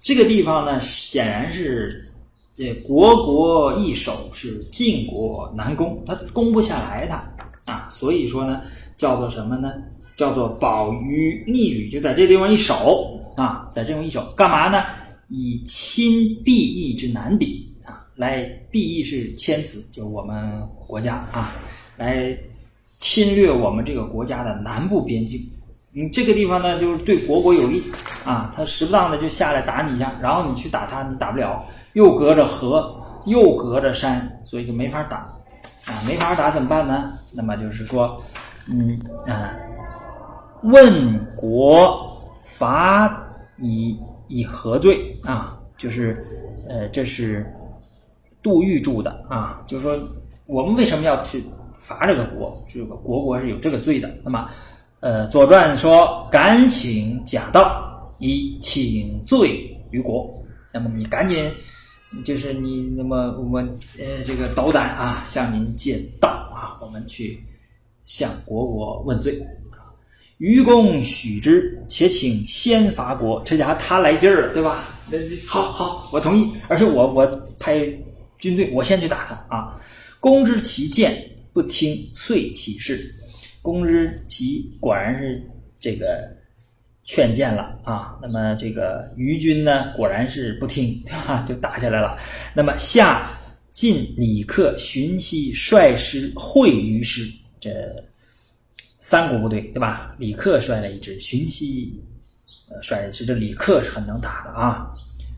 [0.01, 2.09] 这个地方呢，显然是
[2.55, 8.61] 这国国易守，是晋国难攻，他攻不下来，他啊，所以说呢，
[8.97, 9.73] 叫做什么呢？
[10.15, 14.85] 叫做保于逆旅，就在这地方一守啊，在这地方一守，干嘛呢？
[15.29, 21.55] 以侵必邑之南比啊，来必邑是谦词，就我们国家啊，
[21.97, 22.37] 来
[22.99, 25.41] 侵略我们这个国家的南部边境。
[25.91, 27.83] 你这个地方呢，就是对国国有利
[28.25, 31.65] 啊，他适当的就下来打你一下，然后你去打他，你打不了，
[31.95, 35.17] 又隔着河，又隔着山，所以就没法打
[35.87, 37.15] 啊，没法打怎么办呢？
[37.35, 38.23] 那么就是说，
[38.69, 39.51] 嗯啊，
[40.63, 43.27] 问国伐
[43.59, 43.99] 以
[44.29, 45.59] 以何罪啊？
[45.77, 46.25] 就是
[46.69, 47.47] 呃，这是
[48.43, 49.99] 杜预注的啊，就是说
[50.47, 51.43] 我们为什么要去
[51.75, 52.57] 罚这个国？
[52.69, 54.49] 这个国国是有这个罪的，那么。
[55.01, 60.29] 呃，《左传》说：“敢请假道以请罪于国。”
[60.75, 61.55] 那么你赶紧，
[62.25, 63.65] 就是你那么我们
[63.97, 67.41] 呃这个斗胆啊，向您借道啊，我们去
[68.07, 69.41] 向国国问罪。
[70.39, 73.43] 愚公许之，且请先伐国。
[73.45, 74.89] 这家伙他来劲儿了，对吧？
[75.11, 77.27] 那好好，我同意，而且我我
[77.59, 77.79] 派
[78.39, 79.81] 军队，我先去打他啊。
[80.21, 81.17] 公之其谏
[81.53, 83.15] 不听，遂起事。
[83.63, 85.43] 公之其果然是
[85.81, 86.29] 这个
[87.05, 91.45] 劝谏了啊，那么这个愚君呢，果然是不听， 对吧？
[91.49, 92.19] 就打下来了。
[92.55, 93.29] 那么夏
[93.73, 97.29] 晋李克荀息率师会于师，
[97.61, 97.71] 这
[99.01, 100.15] 三国部队，对吧？
[100.19, 102.03] 李克率了一支，荀息
[102.71, 104.93] 呃率的是这李克是很能打的啊。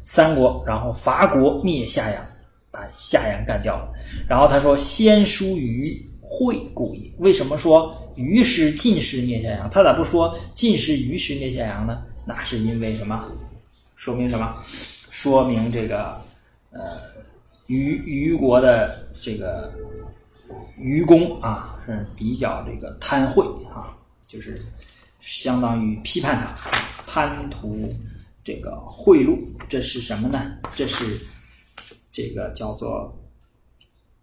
[0.04, 2.26] 三国，然后伐国灭夏阳，
[2.70, 3.92] 把夏阳干掉了。
[4.28, 9.70] 然后他说：“先书于会故也。”为什么说于师晋师灭夏阳？
[9.70, 12.02] 他咋不说晋师于师灭夏阳呢？
[12.26, 13.24] 那是因为什么？
[13.94, 14.56] 说明什么？
[15.11, 16.20] 说明这个
[16.70, 16.98] 呃
[17.66, 19.72] 虞虞国的这个
[20.76, 23.96] 愚公啊是比较这个贪贿啊，
[24.26, 24.61] 就是
[25.20, 26.70] 相当于批判他
[27.07, 27.88] 贪图。
[28.42, 29.38] 这个贿赂，
[29.68, 30.57] 这是什么呢？
[30.74, 31.20] 这是
[32.11, 33.14] 这个叫做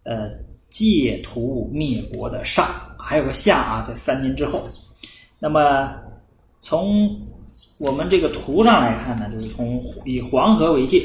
[0.02, 0.28] 呃
[0.68, 2.66] 借图灭国的上，
[2.98, 4.68] 还有个下啊，在三年之后。
[5.38, 5.94] 那么
[6.60, 7.16] 从
[7.78, 11.00] 我们这个图上来看呢，就是从以黄河为界，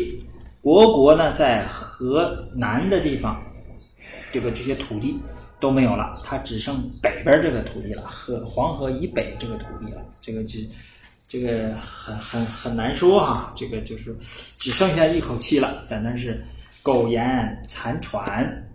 [0.60, 3.42] 国国呢在河南的地方，
[4.34, 5.18] 这个这些土地
[5.62, 10.60] 都没有了，它只剩北边这个土地了，河黄河以北这个土地了，这个就。
[11.26, 14.16] 这个很很很难说哈，这个就是
[14.60, 16.46] 只剩下一口气了，在那是
[16.84, 18.70] 苟延残喘。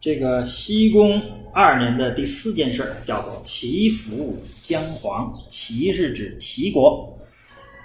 [0.00, 1.20] 这个西宫
[1.52, 7.18] 二年的第四件事叫做齐服姜黄，齐是指齐国，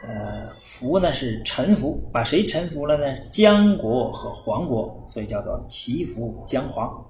[0.08, 3.18] 呃，服呢是臣服，把谁臣服了呢？
[3.32, 7.04] 姜国和黄国，所以叫做齐服姜黄。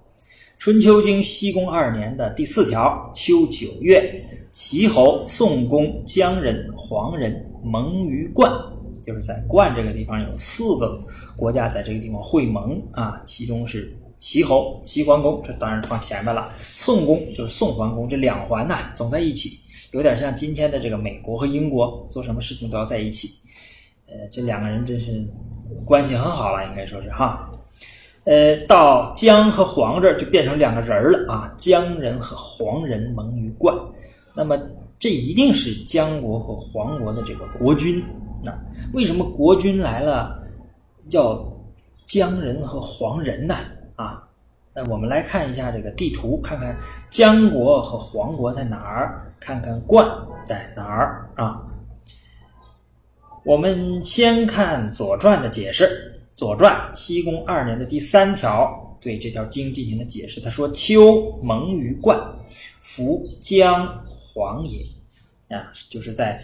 [0.59, 4.25] 春秋经西宫二年的第四条，秋九月。
[4.51, 8.51] 齐侯、宋公、姜人、黄人盟于冠，
[9.01, 11.01] 就是在冠这个地方有四个
[11.37, 13.21] 国家在这个地方会盟啊。
[13.25, 16.51] 其中是齐侯、齐桓公，这当然放前面了。
[16.57, 19.59] 宋公就是宋桓公，这两环呐总在一起，
[19.91, 23.29] 有点像今天的这个美国和英国，做什么事情都要在一起。
[24.07, 25.25] 呃，这两个人真是
[25.85, 27.49] 关系很好了，应该说是哈。
[28.25, 33.75] 呃，到姜和黄这儿就变成两个人了啊，姜人和黄人盟于冠。
[34.35, 34.57] 那么
[34.99, 38.03] 这一定是姜国和黄国的这个国君。
[38.43, 38.53] 那
[38.93, 40.39] 为什么国君来了
[41.09, 41.43] 叫
[42.05, 43.55] 姜人和黄人呢？
[43.95, 44.23] 啊，
[44.73, 46.77] 那我们来看一下这个地图，看看
[47.09, 50.07] 姜国和黄国在哪儿，看看冠
[50.43, 51.61] 在哪儿啊。
[53.43, 55.85] 我们先看《左传》的解释，
[56.39, 60.39] 《左传》西宫二年的第三条对这条经进行了解释。
[60.39, 62.17] 他说：“秋蒙于冠，
[62.79, 64.79] 服姜。”黄也
[65.49, 66.41] 啊，就是在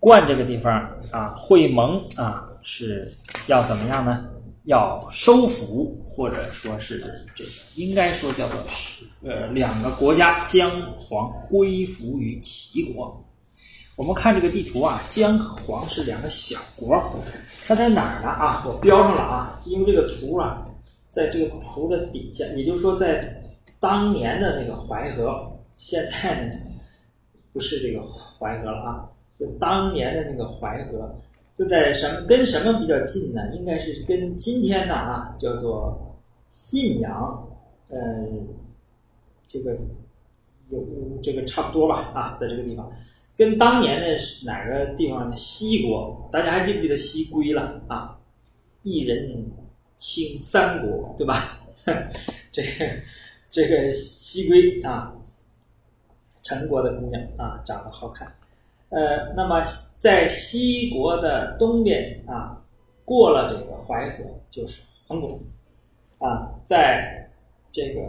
[0.00, 0.72] 冠这个地方
[1.12, 3.08] 啊，会盟啊，是
[3.46, 4.24] 要怎么样呢？
[4.64, 6.98] 要收服，或者说是
[7.36, 10.68] 这个，应该说叫做是呃，两个国家姜
[10.98, 13.24] 黄归服于齐国。
[13.94, 17.00] 我们看这个地图啊，姜和黄是两个小国，
[17.70, 18.28] 它在哪儿呢？
[18.28, 20.66] 啊，我标上了啊，因为这个图啊，
[21.12, 23.40] 在这个图的底下，也就是说，在
[23.78, 26.54] 当年的那个淮河，现在呢？
[27.52, 29.08] 不是这个淮河了啊，
[29.38, 31.14] 就当年的那个淮河，
[31.56, 33.40] 就在什么跟什么比较近呢？
[33.54, 35.96] 应该是跟今天的啊叫做
[36.50, 37.48] 信阳，
[37.88, 38.26] 呃，
[39.46, 39.76] 这个
[40.70, 40.84] 有
[41.22, 42.90] 这个差不多吧啊，在这个地方，
[43.40, 48.18] 跟当年的哪个地方的西国，大家还记不记得西归了啊？
[48.82, 49.50] 一人
[49.96, 51.58] 倾三国，对吧？
[52.52, 52.68] 这个
[53.50, 55.14] 这个西归啊。
[56.42, 58.30] 陈国的姑娘啊，长得好看，
[58.90, 59.64] 呃，那么
[59.98, 62.62] 在西国的东边啊，
[63.06, 65.40] 过了这个淮河就是黄国，
[66.18, 67.30] 啊，在
[67.72, 68.00] 这个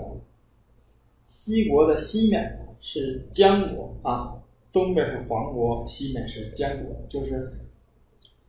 [1.29, 4.33] 西国的西面是姜国啊，
[4.71, 7.51] 东边是黄国，西面是姜国，就是，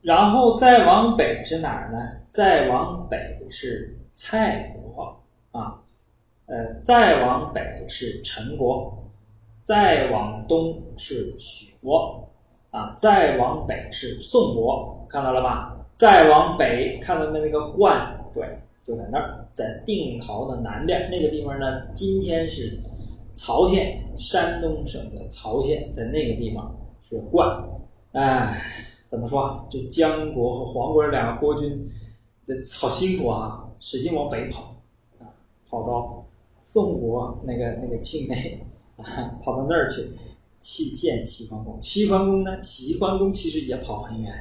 [0.01, 1.99] 然后再往北是哪儿呢？
[2.31, 5.20] 再往北是蔡国
[5.53, 5.83] 啊，
[6.47, 8.99] 呃，再往北是陈国。
[9.64, 12.29] 再往东是许国，
[12.73, 15.77] 啊，再往北是宋国，看到了吧？
[15.95, 18.18] 再往北看到没那个冠？
[18.35, 18.45] 对，
[18.85, 21.87] 就在那儿，在定陶的南边那个地方呢。
[21.95, 22.77] 今天是
[23.35, 26.74] 曹县，山东省的曹县，在那个地方
[27.09, 27.62] 是冠。
[28.12, 28.61] 哎，
[29.07, 29.64] 怎么说啊？
[29.70, 31.91] 这姜国和黄国两个国君，
[32.47, 34.74] 这好辛苦啊，使劲往北跑，
[35.18, 35.24] 啊，
[35.68, 36.24] 跑到
[36.61, 38.61] 宋国那个那个境内
[38.97, 39.39] 啊。
[39.43, 40.11] 跑到那儿去
[40.61, 41.80] 去见齐桓公。
[41.80, 42.61] 齐桓公呢？
[42.61, 44.33] 齐桓公其实也跑很远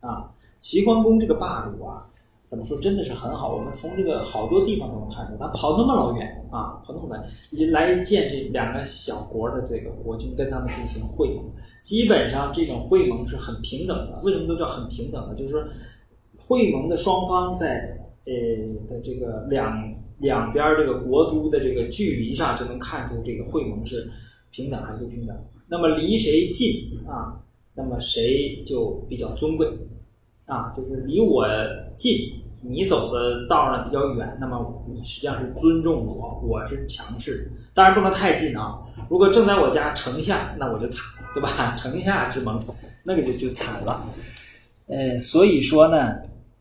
[0.00, 0.32] 啊。
[0.60, 2.08] 齐桓公这个霸主啊，
[2.54, 2.78] 怎么说？
[2.78, 3.52] 真的是很好。
[3.52, 7.08] 我们从这个好多地方都能看出，他跑那么老远啊，跑那么
[7.50, 11.44] 远来见这两个小国的这个国君，跟他们进行会盟。
[11.82, 14.20] 基本上这种会盟是很平等的。
[14.22, 15.34] 为什么都叫很平等呢？
[15.34, 15.64] 就是说，
[16.36, 18.32] 会盟的双方在呃
[18.88, 19.92] 的这个两。
[20.18, 24.08] 两边这个国都的这个距离上就能看出这个会盟是
[24.52, 25.36] 平等还是不平等。
[25.66, 27.42] 那么离谁近啊，
[27.74, 29.68] 那么谁就比较尊贵
[30.46, 31.44] 啊，就是离我
[31.96, 32.32] 近，
[32.66, 38.78] 你走的道呢比较远，那么你实际上是尊重我，我是强势，当然不能太近啊。
[39.10, 41.04] 如果正在我家城下，那我就惨，
[41.34, 41.74] 对吧？
[41.76, 42.58] 城下之盟，
[43.02, 44.02] 那个就就惨了。
[44.86, 46.14] 呃，所以说呢，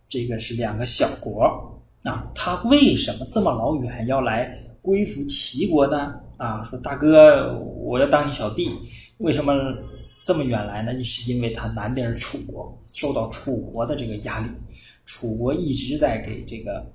[0.09, 6.15] 这个是两个小国啊，他为什么这么老远要来归附齐国呢？
[6.35, 8.69] 啊，说大哥，我要当你小弟，
[9.19, 9.53] 为什么
[10.25, 11.01] 这么远来呢？
[11.01, 14.49] 是因为他南边是楚国，受到楚国的这个压力，
[15.05, 16.85] 楚国一直在给这个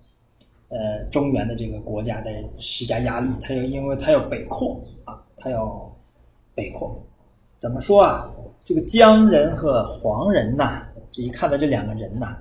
[0.69, 5.91] 呃中原的这个国家在施加压力，他要因为他要北扩啊，他要
[6.55, 7.01] 北扩，
[7.59, 8.31] 怎么说啊？
[8.65, 10.85] 这个姜人和黄人呐。
[11.11, 12.37] 这一看到这两个人呐，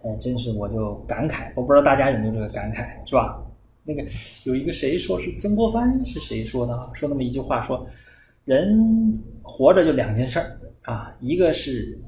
[0.00, 3.44] 呃，真是我就感慨，我不知道大家有没有这个感慨，是吧？
[3.84, 4.02] 那个
[4.44, 6.90] 有一个谁说是曾国藩是谁说的？
[6.94, 7.86] 说那么一句话，说
[8.46, 12.00] 人活着就两件事儿啊，一个是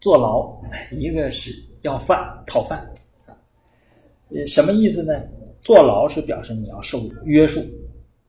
[0.00, 0.58] 坐牢，
[0.90, 1.54] 一个是
[1.84, 2.78] 要饭讨饭
[3.26, 3.32] 啊。
[4.28, 5.18] 呃，什么意思呢？
[5.62, 7.58] 坐牢是表示你要受约束，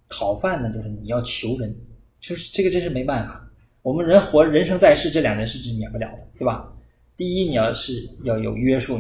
[0.07, 1.75] 讨饭呢就是你要求人，
[2.21, 3.41] 就是这个真是没办法。
[3.81, 6.71] 我们人活人生在世，这两件事是免不了的，对吧？
[7.17, 7.91] 第一，你要是
[8.23, 8.97] 要有约束，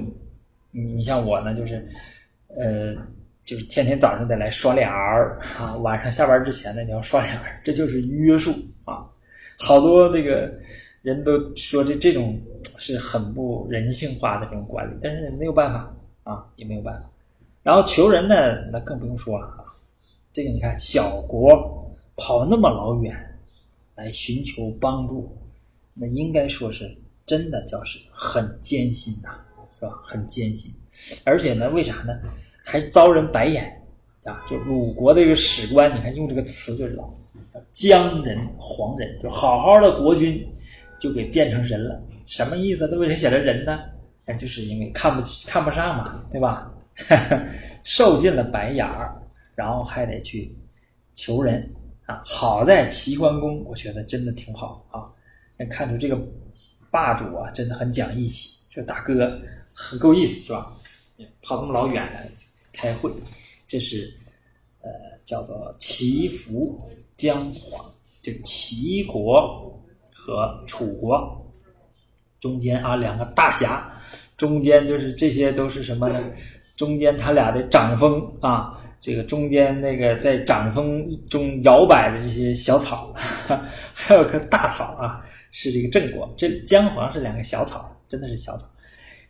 [0.71, 1.87] 你你像我呢，就是
[2.49, 2.93] 呃，
[3.45, 8.51] 就是天天早上得来刷脸儿啊，晚上下班之前呢，你要刷脸儿，这就是约束
[8.83, 9.05] 啊。
[9.57, 10.53] 好多那个
[11.01, 12.37] 人都说这这种
[12.77, 17.09] 是很不人性化的这种管理，但是没有办法啊，也没有办法。
[17.63, 18.35] 然后求人呢，
[18.71, 19.63] 那更不用说了啊。
[20.31, 23.15] 这个你看，小国跑那么老远
[23.95, 25.35] 来寻求帮助，
[25.93, 26.95] 那应该说是。
[27.27, 29.31] 真的叫是很艰辛呐，
[29.79, 29.99] 是吧？
[30.05, 30.71] 很艰辛，
[31.23, 32.13] 而且呢，为啥呢？
[32.63, 33.81] 还遭人白眼
[34.23, 34.45] 啊！
[34.47, 37.11] 就鲁国的一个史官，你看用这个词就知道，
[37.71, 40.47] 姜人、黄人，就好好的国君
[40.99, 42.87] 就给变成人了，什么意思？
[42.87, 43.79] 他为什么写成人呢？
[44.25, 46.71] 那就是因为看不起、看不上嘛，对吧？
[47.83, 49.21] 受尽了白眼儿，
[49.55, 50.55] 然后还得去
[51.13, 51.69] 求人
[52.05, 52.21] 啊！
[52.25, 55.05] 好在齐桓公，我觉得真的挺好啊，
[55.57, 56.19] 能看出这个。
[56.91, 59.37] 霸主啊，真的很讲义气，这大哥
[59.73, 60.73] 很够意思，是吧？
[61.41, 62.25] 跑那么老远来
[62.71, 63.11] 开会，
[63.67, 64.17] 这是
[64.79, 64.89] 呃
[65.25, 66.81] 叫做齐服
[67.17, 67.85] 姜黄，
[68.21, 69.77] 就齐国
[70.13, 71.44] 和楚国
[72.39, 73.89] 中间啊两个大侠，
[74.37, 76.19] 中间就是这些都是什么呢？
[76.75, 83.13] 中间他俩的掌风啊，这个中间那个在掌风中摇摆的这些小草，
[83.93, 85.25] 还有棵大草啊。
[85.57, 88.67] 是这个郑国，这姜黄是两个小草，真的是小草。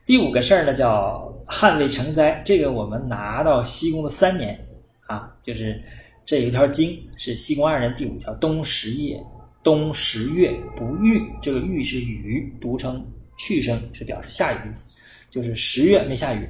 [0.08, 2.41] 第五个事儿呢，叫汉未成灾。
[2.43, 4.60] 这个我们拿到西宫的三年
[5.06, 5.80] 啊，就是
[6.26, 9.24] 这有一条经是西宫二人第五条：东十夜，
[9.66, 11.28] 冬十月不遇。
[11.41, 13.03] 这个遇是雨，读成
[13.36, 14.91] 去声，是表示下雨的意思，
[15.32, 16.47] 就是十月没下雨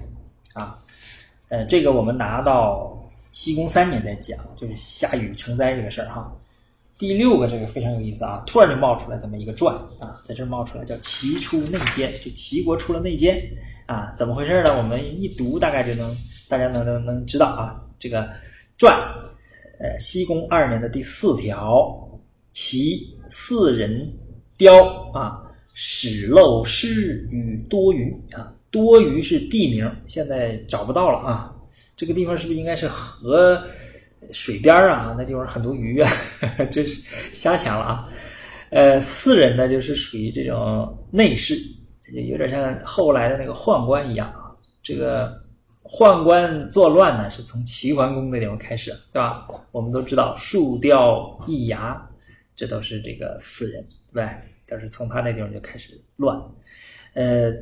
[0.51, 0.77] 啊。
[1.47, 3.01] 呃，这个我们拿到
[3.31, 6.29] 西宫三年再讲，就是下雨成灾这个事儿哈。
[6.97, 13.41] 第六个这个非常有意思啊，突然就冒出来这么一个传啊，在这冒出来叫齐出内奸，就齐国出了内奸
[13.85, 14.77] 啊，怎么回事呢？
[14.77, 16.13] 我们一读大概就能，
[16.49, 17.79] 大家能能能知道啊。
[17.97, 18.29] 这个
[18.77, 18.93] 传，
[19.79, 22.04] 呃，西宫二年的第四条，
[22.55, 24.09] 其四人
[24.57, 25.43] 雕啊，
[25.73, 31.53] 始漏失与多鱼啊，多鱼是地名，现在找不到了啊。
[31.97, 33.61] 这个地方是不是应该是河？
[34.31, 36.09] 水边啊，那地方很多鱼啊，
[36.71, 37.03] 真是
[37.33, 38.09] 瞎想了啊。
[38.69, 41.55] 呃，四人呢，就是属于这种内侍，
[42.29, 44.55] 有点像后来的那个宦官一样啊。
[44.81, 45.39] 这个
[45.83, 49.45] 宦官作乱呢，是从齐桓公那地方开始，对吧？
[49.71, 52.01] 我们都知道树雕一牙，
[52.55, 54.37] 这都是这个四人，对吧？
[54.67, 56.39] 都是从他那地方就开始乱。
[57.13, 57.53] 呃，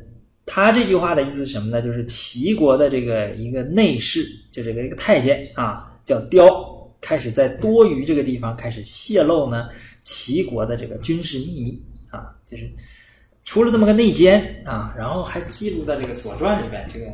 [0.46, 1.82] 他这句话的意思是什么呢？
[1.82, 5.90] 就是齐国的这个一个内侍，就这个一个太监啊。
[6.06, 9.70] 叫雕，开始在多余这个地方开始泄露呢
[10.02, 12.70] 齐国的这个军事秘密啊，就是
[13.46, 17.06] 出了这么个内奸啊，然后还记录在这个《左传》里面，这个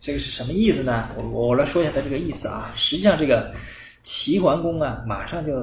[0.00, 1.08] 这个是什么意思呢？
[1.16, 2.72] 我我来说一下他这个意思啊。
[2.76, 3.54] 实际上，这个
[4.02, 5.62] 齐桓公啊，马上就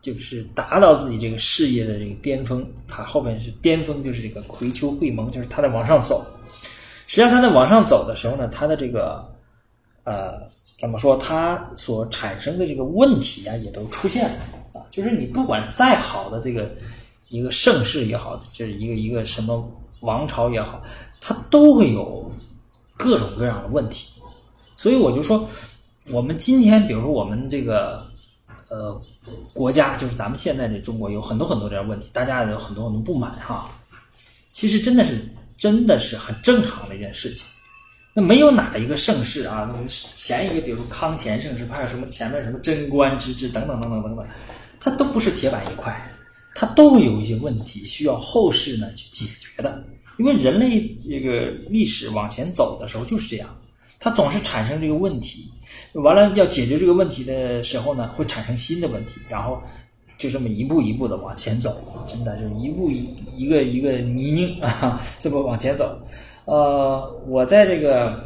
[0.00, 6.26] 就是达到自己这个事业的这个巅峰，他后面是巅峰，就是这个葵丘会盟，就是他在往上走。
[7.06, 9.24] 实际上，他在往上走的时候呢，他的这个
[10.04, 10.48] 呃。
[10.78, 11.16] 怎么说？
[11.16, 14.36] 他所产生的这个问题啊，也都出现了
[14.74, 14.86] 啊。
[14.92, 16.70] 就是你不管再好的这个
[17.30, 19.68] 一个盛世也好，就是一个一个什么
[20.02, 20.80] 王朝也好，
[21.20, 22.30] 它都会有
[22.96, 24.08] 各种各样的问题。
[24.76, 25.44] 所以我就说，
[26.12, 28.07] 我们今天，比如说我们这个
[28.68, 29.00] 呃
[29.54, 33.70] 国家，就是咱们现在这中国有很多很多这样问题，大家有很多很多不满哈。
[34.50, 37.46] 其实真的是真的是很正常的一件事情。
[38.14, 39.72] 那没有哪一个盛世啊，
[40.16, 44.26] 前一个比如说康乾盛世，还有什么前面什么贞观之治等等等等等等，
[44.80, 46.10] 它都不是铁板一块，
[46.54, 49.84] 它都有一些问题需要后世呢去解决的。
[50.18, 53.56] 因为人类这个历史往前走的时候就是这样，
[54.00, 55.48] 它总是产生这个问题，
[55.92, 59.60] 完了要解决这个问题的时候呢，会产生新的问题，然后
[60.16, 65.98] 就这么一步一步的往前走，真的是一步一一个一个泥泞啊，这么往前走。
[66.44, 68.18] 呃，我在这个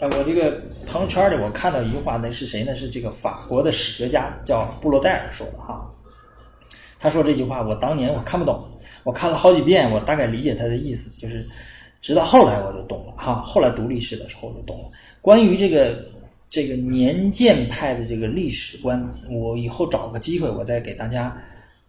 [0.00, 2.74] 我这个朋友圈里，我看到一句话，那是谁呢？
[2.74, 5.90] 是这个法国的史学家叫布罗代尔说的哈。
[6.98, 8.64] 他说这句话，我当年我看不懂。
[9.02, 11.46] 我看了好几遍，我大概理解他的意思，就是
[12.00, 13.42] 直到后来我就懂了哈。
[13.42, 14.84] 后来读历史的时候我就懂了。
[15.20, 16.02] 关于这个
[16.50, 21.36] 这个年鉴派的这个历史观，我以后找个机会我再给大家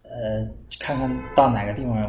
[0.02, 0.46] 呃
[0.78, 2.02] 看看到哪个地方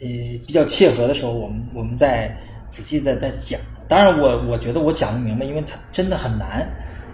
[0.00, 0.08] 呃
[0.46, 2.34] 比较切合的时候，我们我们再
[2.70, 3.60] 仔细的再讲。
[3.88, 6.68] 当然我我觉得我讲不明白，因为它真的很难。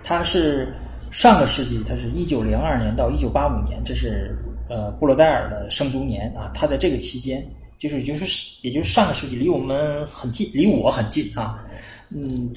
[0.04, 0.74] 它是
[1.10, 4.30] 上个世纪，它是一九零二年到一九八五年，这是。
[4.68, 7.40] 呃，布罗代尔的生卒年啊，他在这个期间，
[7.78, 11.64] 就是就是也就是上个世纪，离我们很近，离我很近啊。
[12.10, 12.50] 嗯，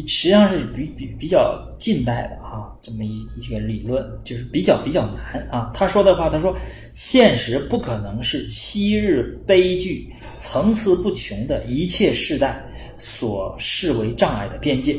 [0.00, 5.70] 实际上是比比比较近代的啊，这么一一个理论，就是比较比较难啊。
[5.74, 6.56] 他说的话，他说，
[6.94, 12.62] 现实不可能是昔日悲剧层次不穷的一切世代
[12.98, 14.96] 所视为障碍的边界，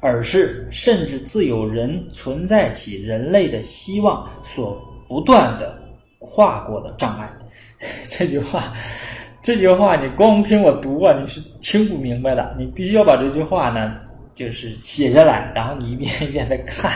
[0.00, 4.82] 而是甚至自有人存在起人类的希望所。
[5.08, 5.80] 不断的
[6.18, 7.32] 跨过的障碍，
[8.10, 8.74] 这句话，
[9.40, 12.52] 这句话你光听我读啊，你是听不明白的。
[12.58, 13.94] 你必须要把这句话呢，
[14.36, 16.92] 就是写下来，然后你一遍一遍的看，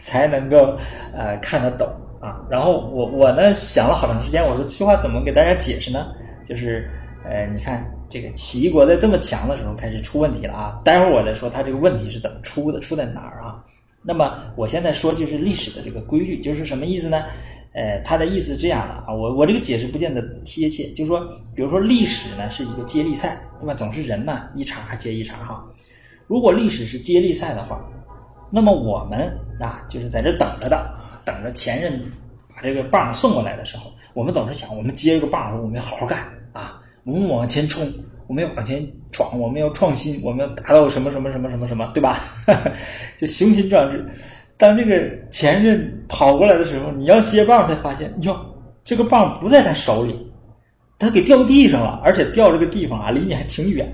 [0.00, 0.78] 才能够
[1.12, 1.88] 呃看得懂
[2.20, 2.40] 啊。
[2.48, 6.14] 然后我我呢想了好长时间，我说这句话怎么给大家解释呢？
[6.48, 6.88] 就是
[7.24, 10.80] 呃，你看这个齐国在这么强的时候开始出问题了啊。
[10.84, 13.58] 待会儿我再说他这个问题是怎么出的，出在哪儿啊？
[14.00, 17.24] 那么我现在说就是历史的这个规律，就是什么意思呢？
[17.72, 21.26] 呃，他的意思是这样的啊，我我这个解释不见得贴切，就是说，
[21.56, 23.74] 比如说历史呢是一个接力赛，对吧？
[23.74, 25.64] 总是人嘛，一场还接一场哈。
[26.26, 27.80] 如果历史是接力赛的话，
[28.50, 30.90] 那么我们啊就是在这等着的，
[31.24, 32.00] 等着前任
[32.54, 36.20] 把这个棒送过来的时候，我们总是想，我们接一个棒的时候，我们要好好干
[36.52, 37.86] 啊，我们往前冲，
[38.26, 42.20] 我们要往前闯，我们要创新，我们要达到什么什么什么什么什么，对吧？
[43.18, 44.04] 就雄心壮志。
[44.56, 48.38] 当这个前任跑过来的时候，你要接棒，才发现哟，
[48.84, 50.32] 这个棒不在他手里，
[51.04, 53.86] 他给掉地上了，而且掉这个地方啊，离你还挺远，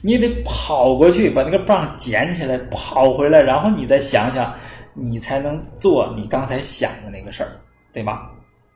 [0.00, 4.54] 你得跑过去把那个棒捡起来，跑回来，然后你再想想，
[4.94, 7.60] 你才能做你刚才想的那个事儿，
[7.92, 8.30] 对吧？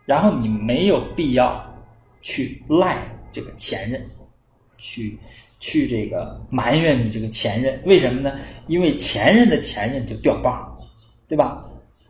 [0.04, 1.64] 然后你没有必要
[2.20, 2.98] 去赖
[3.30, 4.04] 这个前任，
[4.76, 5.18] 去
[5.60, 8.32] 去这个埋怨你这个前任，为什么呢？
[8.66, 10.72] 因为前任的前任就掉棒。
[11.28, 11.64] 对吧？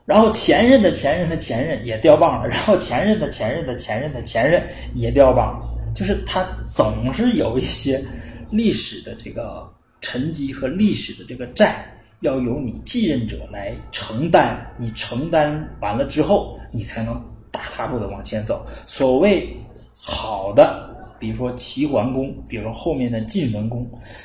[0.07, 4.63] 然后前任的前任的前任也掉棒了， 然后前任的前任的前任的前任
[4.95, 5.61] 也掉棒，
[5.95, 8.03] 就是他总是有一些
[8.49, 9.69] 历史的这个
[10.01, 11.85] 沉积和历史的这个债，
[12.21, 14.65] 要由你继任者来承担。
[14.79, 18.65] 你承担完了之后，你才能大踏步的往前走。
[18.87, 19.55] 所谓
[19.97, 20.89] 好的，
[21.19, 23.85] 比如说齐桓公，比如说后面的晋文公，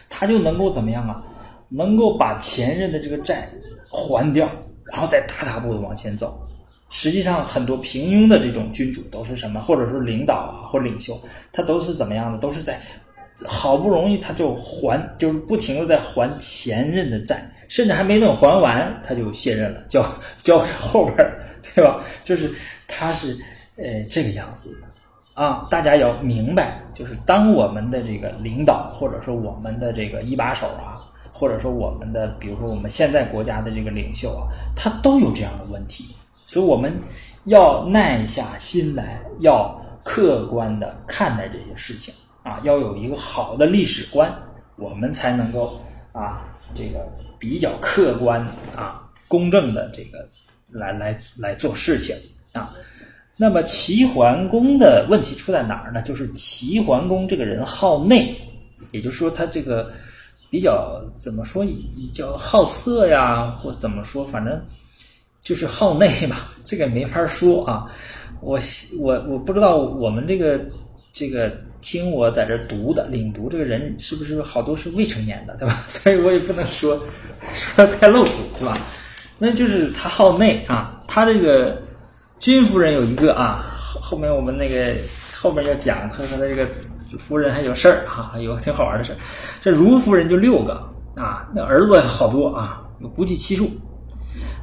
[0.10, 1.24] 他就能够怎么样啊？
[1.70, 3.50] 能够把前任的这个债
[3.90, 4.48] 还掉。
[4.92, 6.38] 然后再大踏步的往前走，
[6.90, 11.18] 实际上很多平庸的这种君主都是什么，或者说领导啊或领袖，
[11.54, 12.38] 他都是怎么样的？
[12.38, 12.78] 都是在
[13.46, 20.06] 好不容易他就还，就是不停的在还前任的债，甚至还没等还完他就卸任了，交
[20.44, 21.42] 交给后边儿，
[21.74, 22.04] 对吧？
[22.26, 22.52] 就是
[22.86, 23.38] 他是
[23.78, 30.91] 呃这个样子的啊，大家要明白，就是当我们的这个领导或者说我们的这个一把手啊。
[31.34, 36.16] 或者说我们的，比如说我们现在国家的这个领袖啊，他都有这样的问题，
[36.46, 36.94] 所以我们
[37.46, 39.74] 要耐下心来，要
[40.04, 42.14] 客观的看待这些事情
[42.44, 44.32] 啊，要有一个好的历史观，
[44.76, 45.80] 我们才能够
[46.12, 47.08] 啊，这个
[47.40, 50.28] 比较客观啊、公正的这个
[50.70, 52.16] 来来来做事情
[52.52, 52.76] 啊。
[53.38, 56.02] 那么齐桓公的问题出在哪儿呢？
[56.02, 58.36] 就是齐桓公这个人好内，
[58.92, 59.92] 也就是说他这个。
[60.52, 61.66] 比较怎么说，
[62.14, 64.62] 叫好色呀，或怎么说，反正
[65.42, 67.88] 就是好内吧， 这个没法说啊。
[68.42, 68.60] 我
[69.00, 70.60] 我我不知道我们这个
[71.14, 75.84] 这个听我在这读的领读这个人是不是好多是未成年的，对吧？
[75.88, 77.02] 所以我也不能说
[77.54, 78.78] 说太露骨，对吧？
[79.38, 81.82] 那就是他好内啊，他这个
[82.40, 84.94] 君夫人有一个啊，后后面我们那个
[85.34, 86.68] 后面要讲他和她这个
[87.18, 89.18] 夫人还有事儿哈、 有挺好玩的事儿。
[89.62, 90.74] 这如夫人就六个
[91.16, 93.70] 啊，那儿子好多啊，有不计其数。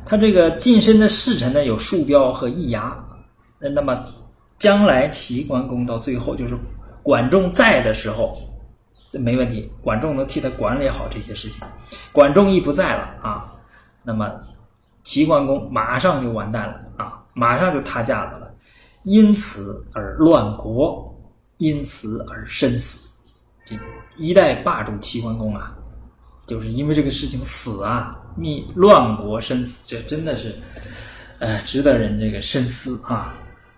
[0.06, 2.96] 他这个近身的侍臣呢，有树雕和易牙。
[3.58, 4.04] 那那么
[4.58, 6.56] 将来齐桓公到最后，就是
[7.02, 8.38] 管仲在的时候，
[9.12, 11.62] 没问题，管仲能替他管理好这些事情。
[12.12, 13.44] 管仲一不在了啊，
[14.02, 14.32] 那么
[15.04, 18.50] 齐桓公马上就完蛋了啊，马上就塌架子了，
[19.02, 21.07] 因此而乱国，
[21.58, 23.18] 因此而身死。
[23.64, 23.76] 这
[24.16, 25.76] 一代霸主齐桓公啊，
[26.46, 30.54] 就是因为这个事情死啊，灭乱国身死，这真的是，
[31.38, 33.34] 呃，值得人这个深思啊。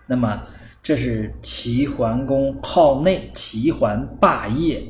[0.07, 0.41] 那么
[0.81, 4.83] 这是齐桓公号内，齐桓霸业，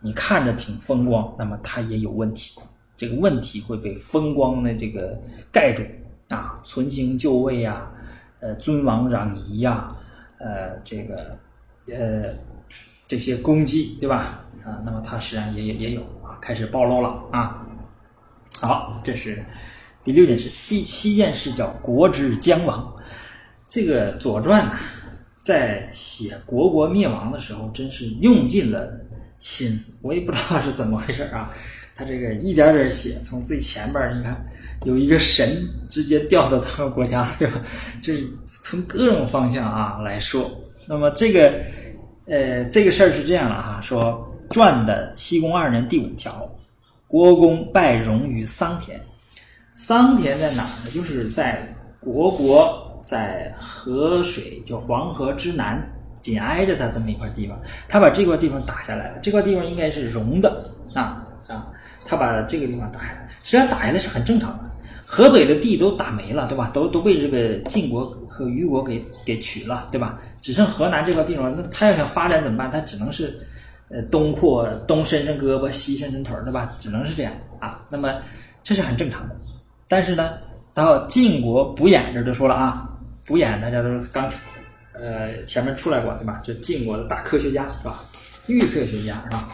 [0.00, 2.60] 你看着挺风光，那么他也有问题，
[2.96, 5.20] 这个问题会被风光的这个
[5.52, 5.82] 盖住
[6.28, 7.90] 啊，存心就位呀，
[8.40, 9.94] 呃，尊王攘夷呀，
[10.38, 11.38] 呃，这个
[11.92, 12.34] 呃
[13.08, 14.44] 这些攻击，对吧？
[14.64, 17.64] 啊，那么他实际上也也也有啊，开始暴露了啊。
[18.60, 19.44] 好，这是
[20.02, 22.92] 第六件事，第七件事叫国之将亡。
[23.68, 24.72] 这个《左传》呢，
[25.38, 28.92] 在写国国灭亡的时候，真是用尽了
[29.38, 29.96] 心思。
[30.02, 31.52] 我也不知道是怎么回事啊，
[31.94, 34.44] 他这个一点点写，从最前边，你看
[34.84, 37.60] 有一个神直接掉到他们国家，对吧？
[38.02, 40.50] 这是从各种方向啊来说。
[40.88, 41.52] 那么这个
[42.26, 46.48] 呃，这个事儿是这样的哈，说传的西宫二年第五条，
[47.06, 49.00] 国公拜荣于桑田。
[49.74, 50.90] 桑田在哪儿呢？
[50.90, 51.66] 就是在
[52.00, 52.82] 国国。
[53.06, 55.80] 在河水就黄河之南，
[56.20, 57.56] 紧挨着它这么一块地方，
[57.88, 59.18] 他把这块地方打下来了。
[59.22, 61.70] 这块地方应该是荣的啊啊，
[62.04, 64.65] 他把这个地方打下来，实际上打下来是很正常的。
[65.08, 66.68] 河北的地都打没了，对吧？
[66.74, 70.20] 都都被这个晋国和虞国给给取了，对吧？
[70.42, 72.68] 只剩河南这块地方，那他要想发展怎么办？
[72.70, 73.38] 他只能是
[73.88, 76.74] 呃东扩东伸伸胳膊，西伸伸腿，对吧？
[76.76, 77.80] 只能是这样啊。
[77.88, 78.16] 那么
[78.64, 79.36] 这是很正常的。
[79.86, 80.34] 但是呢，
[80.74, 82.90] 到晋国不演这就说了啊。
[83.24, 84.38] 不演，大家都是刚出，
[84.92, 86.40] 呃，前面出来过对吧？
[86.44, 88.00] 这晋国的大科学家是吧？
[88.48, 89.48] 预测学家是吧？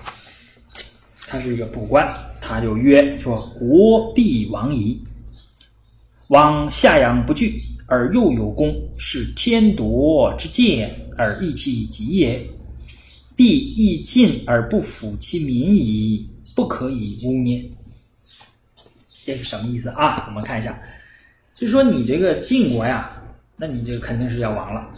[1.26, 2.07] 他是一个卜官，
[2.40, 5.03] 他就曰说：“国必亡矣。
[6.33, 12.43] 往下阳不惧，而又有功，是天夺之剑，而益其己也。
[13.37, 16.26] 必亦尽而不抚其民矣，
[16.57, 17.62] 不可以污蔑。”
[19.24, 20.24] 这是什么意思啊？
[20.26, 20.80] 我们看一下，
[21.55, 23.18] 就说你这个晋国呀。
[23.55, 24.89] 那你这肯定是要亡了，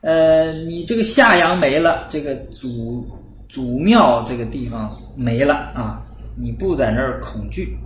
[0.00, 3.06] 呃，你这个夏阳没了，这个祖
[3.48, 6.02] 祖庙这个地方没了啊，
[6.34, 7.76] 你不在那儿恐惧，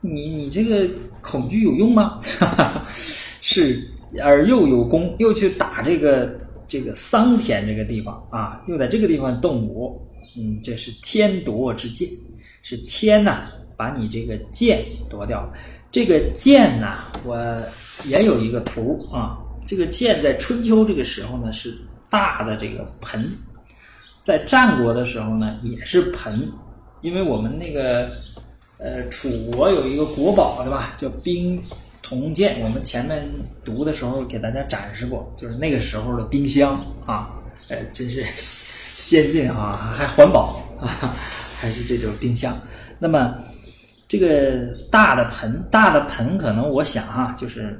[0.00, 0.88] 你你这个
[1.20, 2.20] 恐惧有用吗？
[3.42, 3.82] 是，
[4.22, 6.38] 而又有功，又去打这个
[6.68, 10.00] 这个桑田这个地方啊，又在这个地方动武，
[10.36, 12.08] 嗯，这是天夺之剑，
[12.62, 15.52] 是天呐把你这个剑夺掉。
[15.90, 17.36] 这个剑呐，我
[18.04, 19.38] 也有一个图啊。
[19.66, 21.76] 这个剑在春秋这个时候呢是
[22.08, 23.28] 大的这个盆，
[24.22, 26.48] 在战国的时候呢也是盆，
[27.00, 28.10] 因为我们那个
[28.78, 31.62] 呃楚国有一个国宝对吧，叫冰
[32.02, 33.22] 铜剑，我们前面
[33.64, 37.36] 读的时候给大家展示过，就是那个时候的冰箱啊，
[37.68, 38.24] 呃， 真是
[38.96, 41.14] 先进啊，还环保啊，
[41.60, 42.58] 还是这种冰箱。
[42.98, 43.34] 那么。
[44.10, 47.76] 这个大的盆，大的盆可能我想哈，就是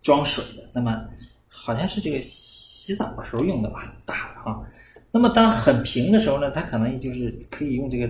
[0.00, 0.62] 装水的。
[0.72, 0.96] 那么
[1.48, 4.62] 好像是这个洗澡的时候用的吧，大的哈。
[5.10, 8.08] 那么当很平的时候呢，它可能就是可以用这个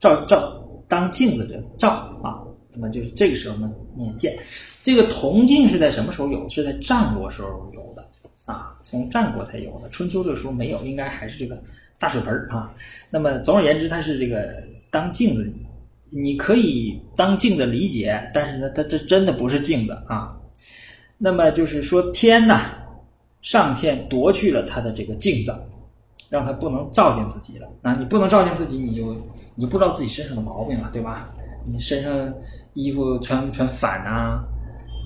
[0.00, 0.60] 照照
[0.94, 1.88] 当镜子的照
[2.22, 2.42] 啊。
[2.72, 4.36] 那么就是这个时候呢，念剑。
[4.82, 6.48] 这个铜镜是在什么时候有？
[6.48, 8.04] 是在战国时候有的
[8.44, 9.88] 啊，从战国才有的。
[9.88, 11.60] 春秋这个时候没有，应该还是这个
[11.98, 12.72] 大水盆啊。
[13.10, 15.52] 那么总而言之，它是这个当镜子。
[16.16, 20.36] 你可以当镜子理解，但是呢，它这真的不是镜子啊。
[21.18, 22.70] 那么就是说，天呐，
[23.42, 25.52] 上天夺去了他的这个镜子，
[26.28, 27.68] 让他不能照见自己了。
[27.82, 29.16] 啊，你不能照见自己，你就
[29.54, 31.28] 你不知道自己身上的毛病了，对吧？
[31.66, 32.34] 你身上
[32.74, 34.44] 衣服穿不穿反呐，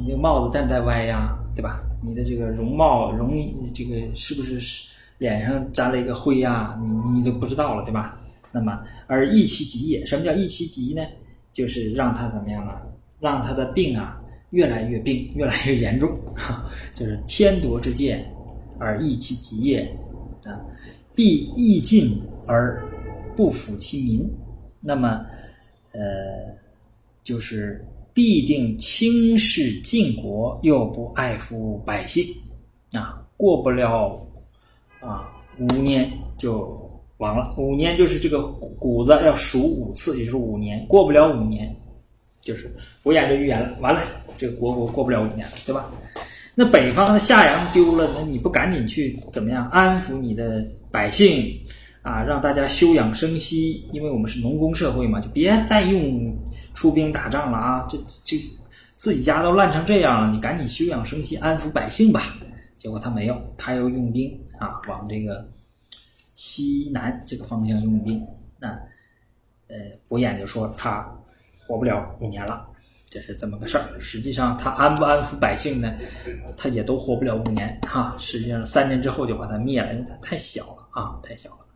[0.01, 1.81] 你这帽子戴不戴歪呀，对吧？
[2.03, 3.33] 你的这个容貌容
[3.75, 6.79] 这个是不是是脸上沾了一个灰呀？
[6.81, 8.17] 你你都不知道了，对吧？
[8.51, 10.07] 那么，而益其疾也。
[10.07, 11.03] 什么叫益其疾呢？
[11.53, 12.73] 就是让他怎么样呢？
[13.21, 14.19] 让他的病啊
[14.51, 16.11] 越来越病，越来越严重。
[16.95, 18.25] 就是天夺之剑，
[18.79, 19.81] 而益其疾也
[20.45, 20.55] 啊，
[21.15, 22.83] 必益尽而
[23.37, 24.31] 不抚其民。
[24.81, 25.25] 那么，
[25.93, 26.01] 呃，
[27.23, 32.25] 就是必定轻视晋国，又不爱抚百姓，
[32.93, 34.21] 啊，过不了
[35.01, 37.55] 啊五年就亡了。
[37.59, 41.75] 五年就是这个谷子要数五次，也就是五年，过不了五年，
[42.41, 42.71] 就是
[43.03, 44.01] 伯言就预言了，完了，
[44.39, 45.91] 这个国国过不了五年了，对吧？
[46.55, 51.57] 那北方的夏阳丢了，那你不赶紧去怎么样安抚你的百姓
[52.09, 53.87] 啊，让大家休养生息？
[53.93, 56.35] 因为我们是农耕社会嘛，就别再用
[56.73, 57.87] 出兵打仗了啊！
[57.87, 58.39] 这这
[58.97, 62.39] 自己家都烂成这样了，你赶紧休养生息，安抚百姓吧。
[62.79, 65.47] 结果他没有，他又用兵啊，往这个
[66.35, 68.27] 西南这个方向用兵。
[68.59, 68.69] 那
[69.69, 69.77] 呃，
[70.09, 71.07] 伯眼就说他
[71.67, 72.67] 活不了五年了。
[73.11, 75.95] 这是这么个事儿，实际上他安不安抚百姓呢？
[76.57, 78.17] 他也都活不了五年哈。
[78.19, 81.68] 实际上三年之后就把他灭了，因为他太小了啊，太小了。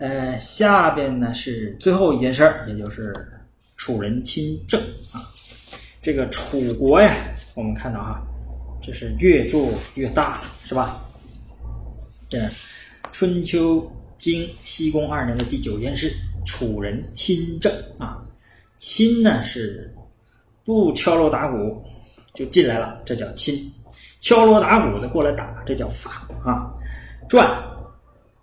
[0.00, 3.14] 呃，下边呢是最后一件事儿，也就是
[3.76, 4.80] 楚人亲政
[5.12, 5.22] 啊。
[6.02, 7.14] 这个楚国呀，
[7.54, 8.20] 我们看到哈，
[8.82, 11.00] 这是越做越大了，是吧？
[12.28, 12.38] 这
[13.12, 13.88] 春秋
[14.18, 16.12] 经西宫二年的第九件事，
[16.44, 18.20] 楚人亲政啊。
[18.78, 19.94] 亲呢是。
[20.62, 21.82] 不敲锣打鼓
[22.32, 23.56] 就进来了，这叫亲；
[24.20, 26.70] 敲锣打鼓的过来打，这叫法啊。
[27.28, 27.50] 传，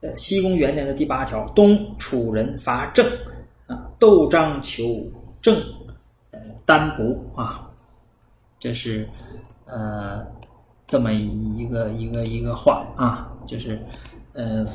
[0.02, 3.06] 呃，西宫元年的第八条，东楚人伐郑
[3.68, 4.84] 啊，窦章求
[5.42, 5.56] 郑，
[6.32, 7.70] 呃，单薄啊，
[8.60, 9.08] 这是
[9.66, 10.26] 呃
[10.86, 13.80] 这么一个一个一个话啊，就是
[14.34, 14.66] 呃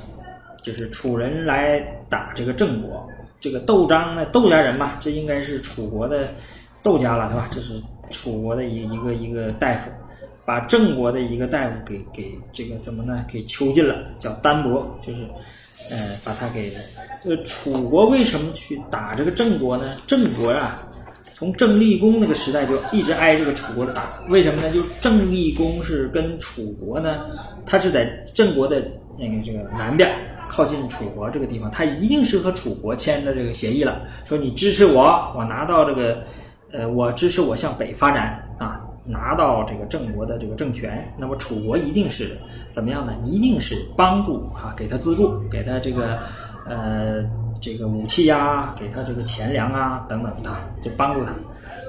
[0.62, 3.08] 就是楚人来打这个郑国，
[3.40, 6.28] 这个窦章呢，窦家人吧，这应该是楚国的。
[6.84, 7.48] 窦家了，对吧？
[7.48, 9.88] 这是楚国的一一个一个大夫，
[10.44, 13.24] 把郑国的一个大夫给给这个怎么呢？
[13.28, 15.20] 给囚禁了，叫丹伯，就是
[15.90, 16.72] 呃，把他给
[17.24, 19.84] 呃，楚国为什么去打这个郑国呢？
[20.06, 20.84] 郑国啊，
[21.34, 24.70] 从郑立公那个时代就一直挨这个楚国的打，为什么呢？
[24.72, 27.26] 就郑立公是跟楚国呢，
[27.64, 28.82] 他是在郑国的
[29.18, 30.12] 那个这个南边，
[30.48, 36.22] 靠近楚国这个地方，他一定是和楚国签的这个协议了，说你支持我，我拿到这个。
[36.74, 41.12] 呃，我支持我向北发展啊，拿到这个郑国的这个政权。
[41.18, 42.38] 那么楚国一定是
[42.70, 43.14] 怎么样呢？
[43.24, 46.18] 一定是帮助啊，给他资助，给他这个
[46.66, 47.24] 呃
[47.60, 50.50] 这个武器呀，给他这个钱粮啊等等的，
[50.82, 51.32] 就帮助他。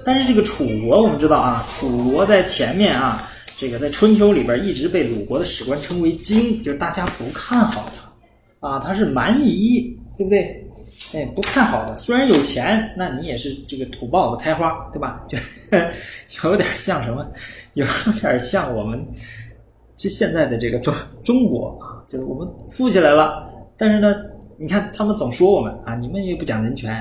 [0.06, 3.22] 但是这个楚国，我们知道啊，楚国在前面啊，
[3.58, 7.90] 这个在春秋里边一直被鲁国的史官称为荆，就是大家不看好
[8.60, 10.63] 他啊，他是蛮夷，对不对？
[11.14, 15.24] 哎，不看好的，虽然有钱，那你也是这个土豹子开花，对吧？
[16.28, 17.26] 就有点像什么，
[17.74, 17.86] 有
[18.20, 19.06] 点像我们
[19.96, 24.16] 就现在的这个中中国啊，就是我们富起来了，但是呢，
[24.58, 26.94] 你看他们总说我们啊，你们又不讲人权，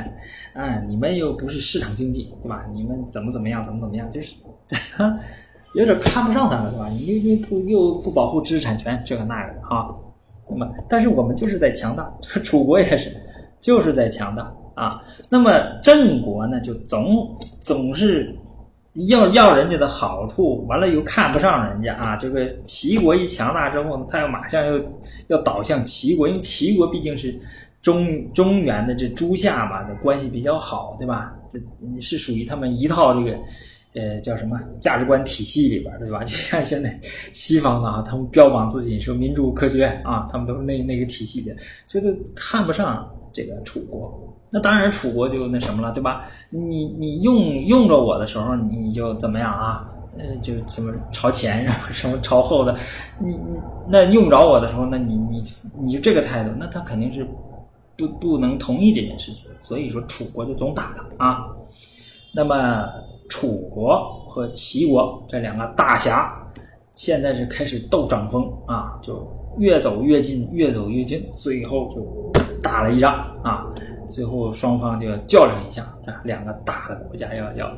[0.55, 2.65] 啊，你们又不是市场经济，对吧？
[2.73, 4.35] 你们怎么怎么样，怎么怎么样，就是
[5.75, 6.89] 有点看不上咱们，对吧？
[6.89, 9.95] 你又又不又不保护知识产权，这个那个的哈。
[10.51, 12.13] 那么，但是我们就是在强大，
[12.45, 13.11] 楚国也是。
[13.63, 15.53] 就是在强大啊，那么
[15.83, 18.35] 郑国呢，就总总是
[19.07, 22.17] 要要人家的好处，完了又看不上人家啊。
[22.17, 24.83] 这个齐国一强大之后呢，他又马上又
[25.29, 27.39] 要倒向齐国，因为齐国毕竟是
[27.81, 31.35] 中中原的这诸夏嘛，这关系比较好，对吧？
[31.49, 31.61] 这
[32.01, 33.39] 是属于他们一套这个
[33.95, 36.25] 呃叫什么价值观体系里边，对吧？
[36.25, 36.99] 就像现在
[37.33, 41.55] 西方的啊，他们标榜自己说民主科学啊，他们都是那那个体系的，
[41.87, 43.09] 觉得看不上。
[43.33, 44.13] 这个楚国，
[44.51, 46.29] 那当然楚国就那什么了，对吧？
[46.51, 49.89] 你你用用着我的时候，你就怎么样啊？
[50.19, 52.77] 呃，就什么朝前，然后什么朝后的，
[53.19, 53.57] 你你
[53.89, 55.43] 那用不着我的时候，那你你
[55.81, 57.27] 你就这个态度，那他肯定是
[57.97, 59.51] 不不能同意这件事情。
[59.63, 61.47] 所以说楚国就总打他啊。
[62.35, 62.87] 那么
[63.31, 66.37] 楚国和齐国这两个大侠，
[66.93, 69.27] 现在是开始斗掌风啊，就
[69.57, 72.42] 越走越近，越走越近，最后就。
[72.63, 73.67] 打了一仗啊，
[74.09, 77.77] 最后双方就要较量一下啊，两个大的国家要要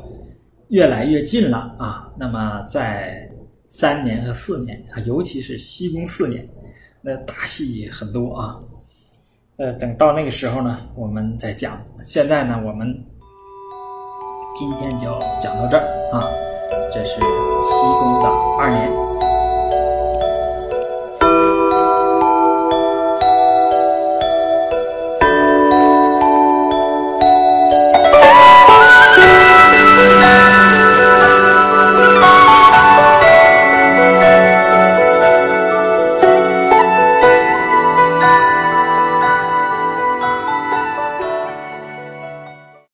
[0.68, 2.08] 越来越近了啊。
[2.16, 3.28] 那么在
[3.70, 6.46] 三年和四年啊，尤其是西宫四年，
[7.00, 8.60] 那大戏很多啊。
[9.56, 11.80] 呃，等到那个时候呢，我们再讲。
[12.04, 12.86] 现在呢，我们
[14.56, 16.28] 今天就讲到这儿啊。
[16.92, 18.28] 这是西宫的
[18.58, 19.33] 二年。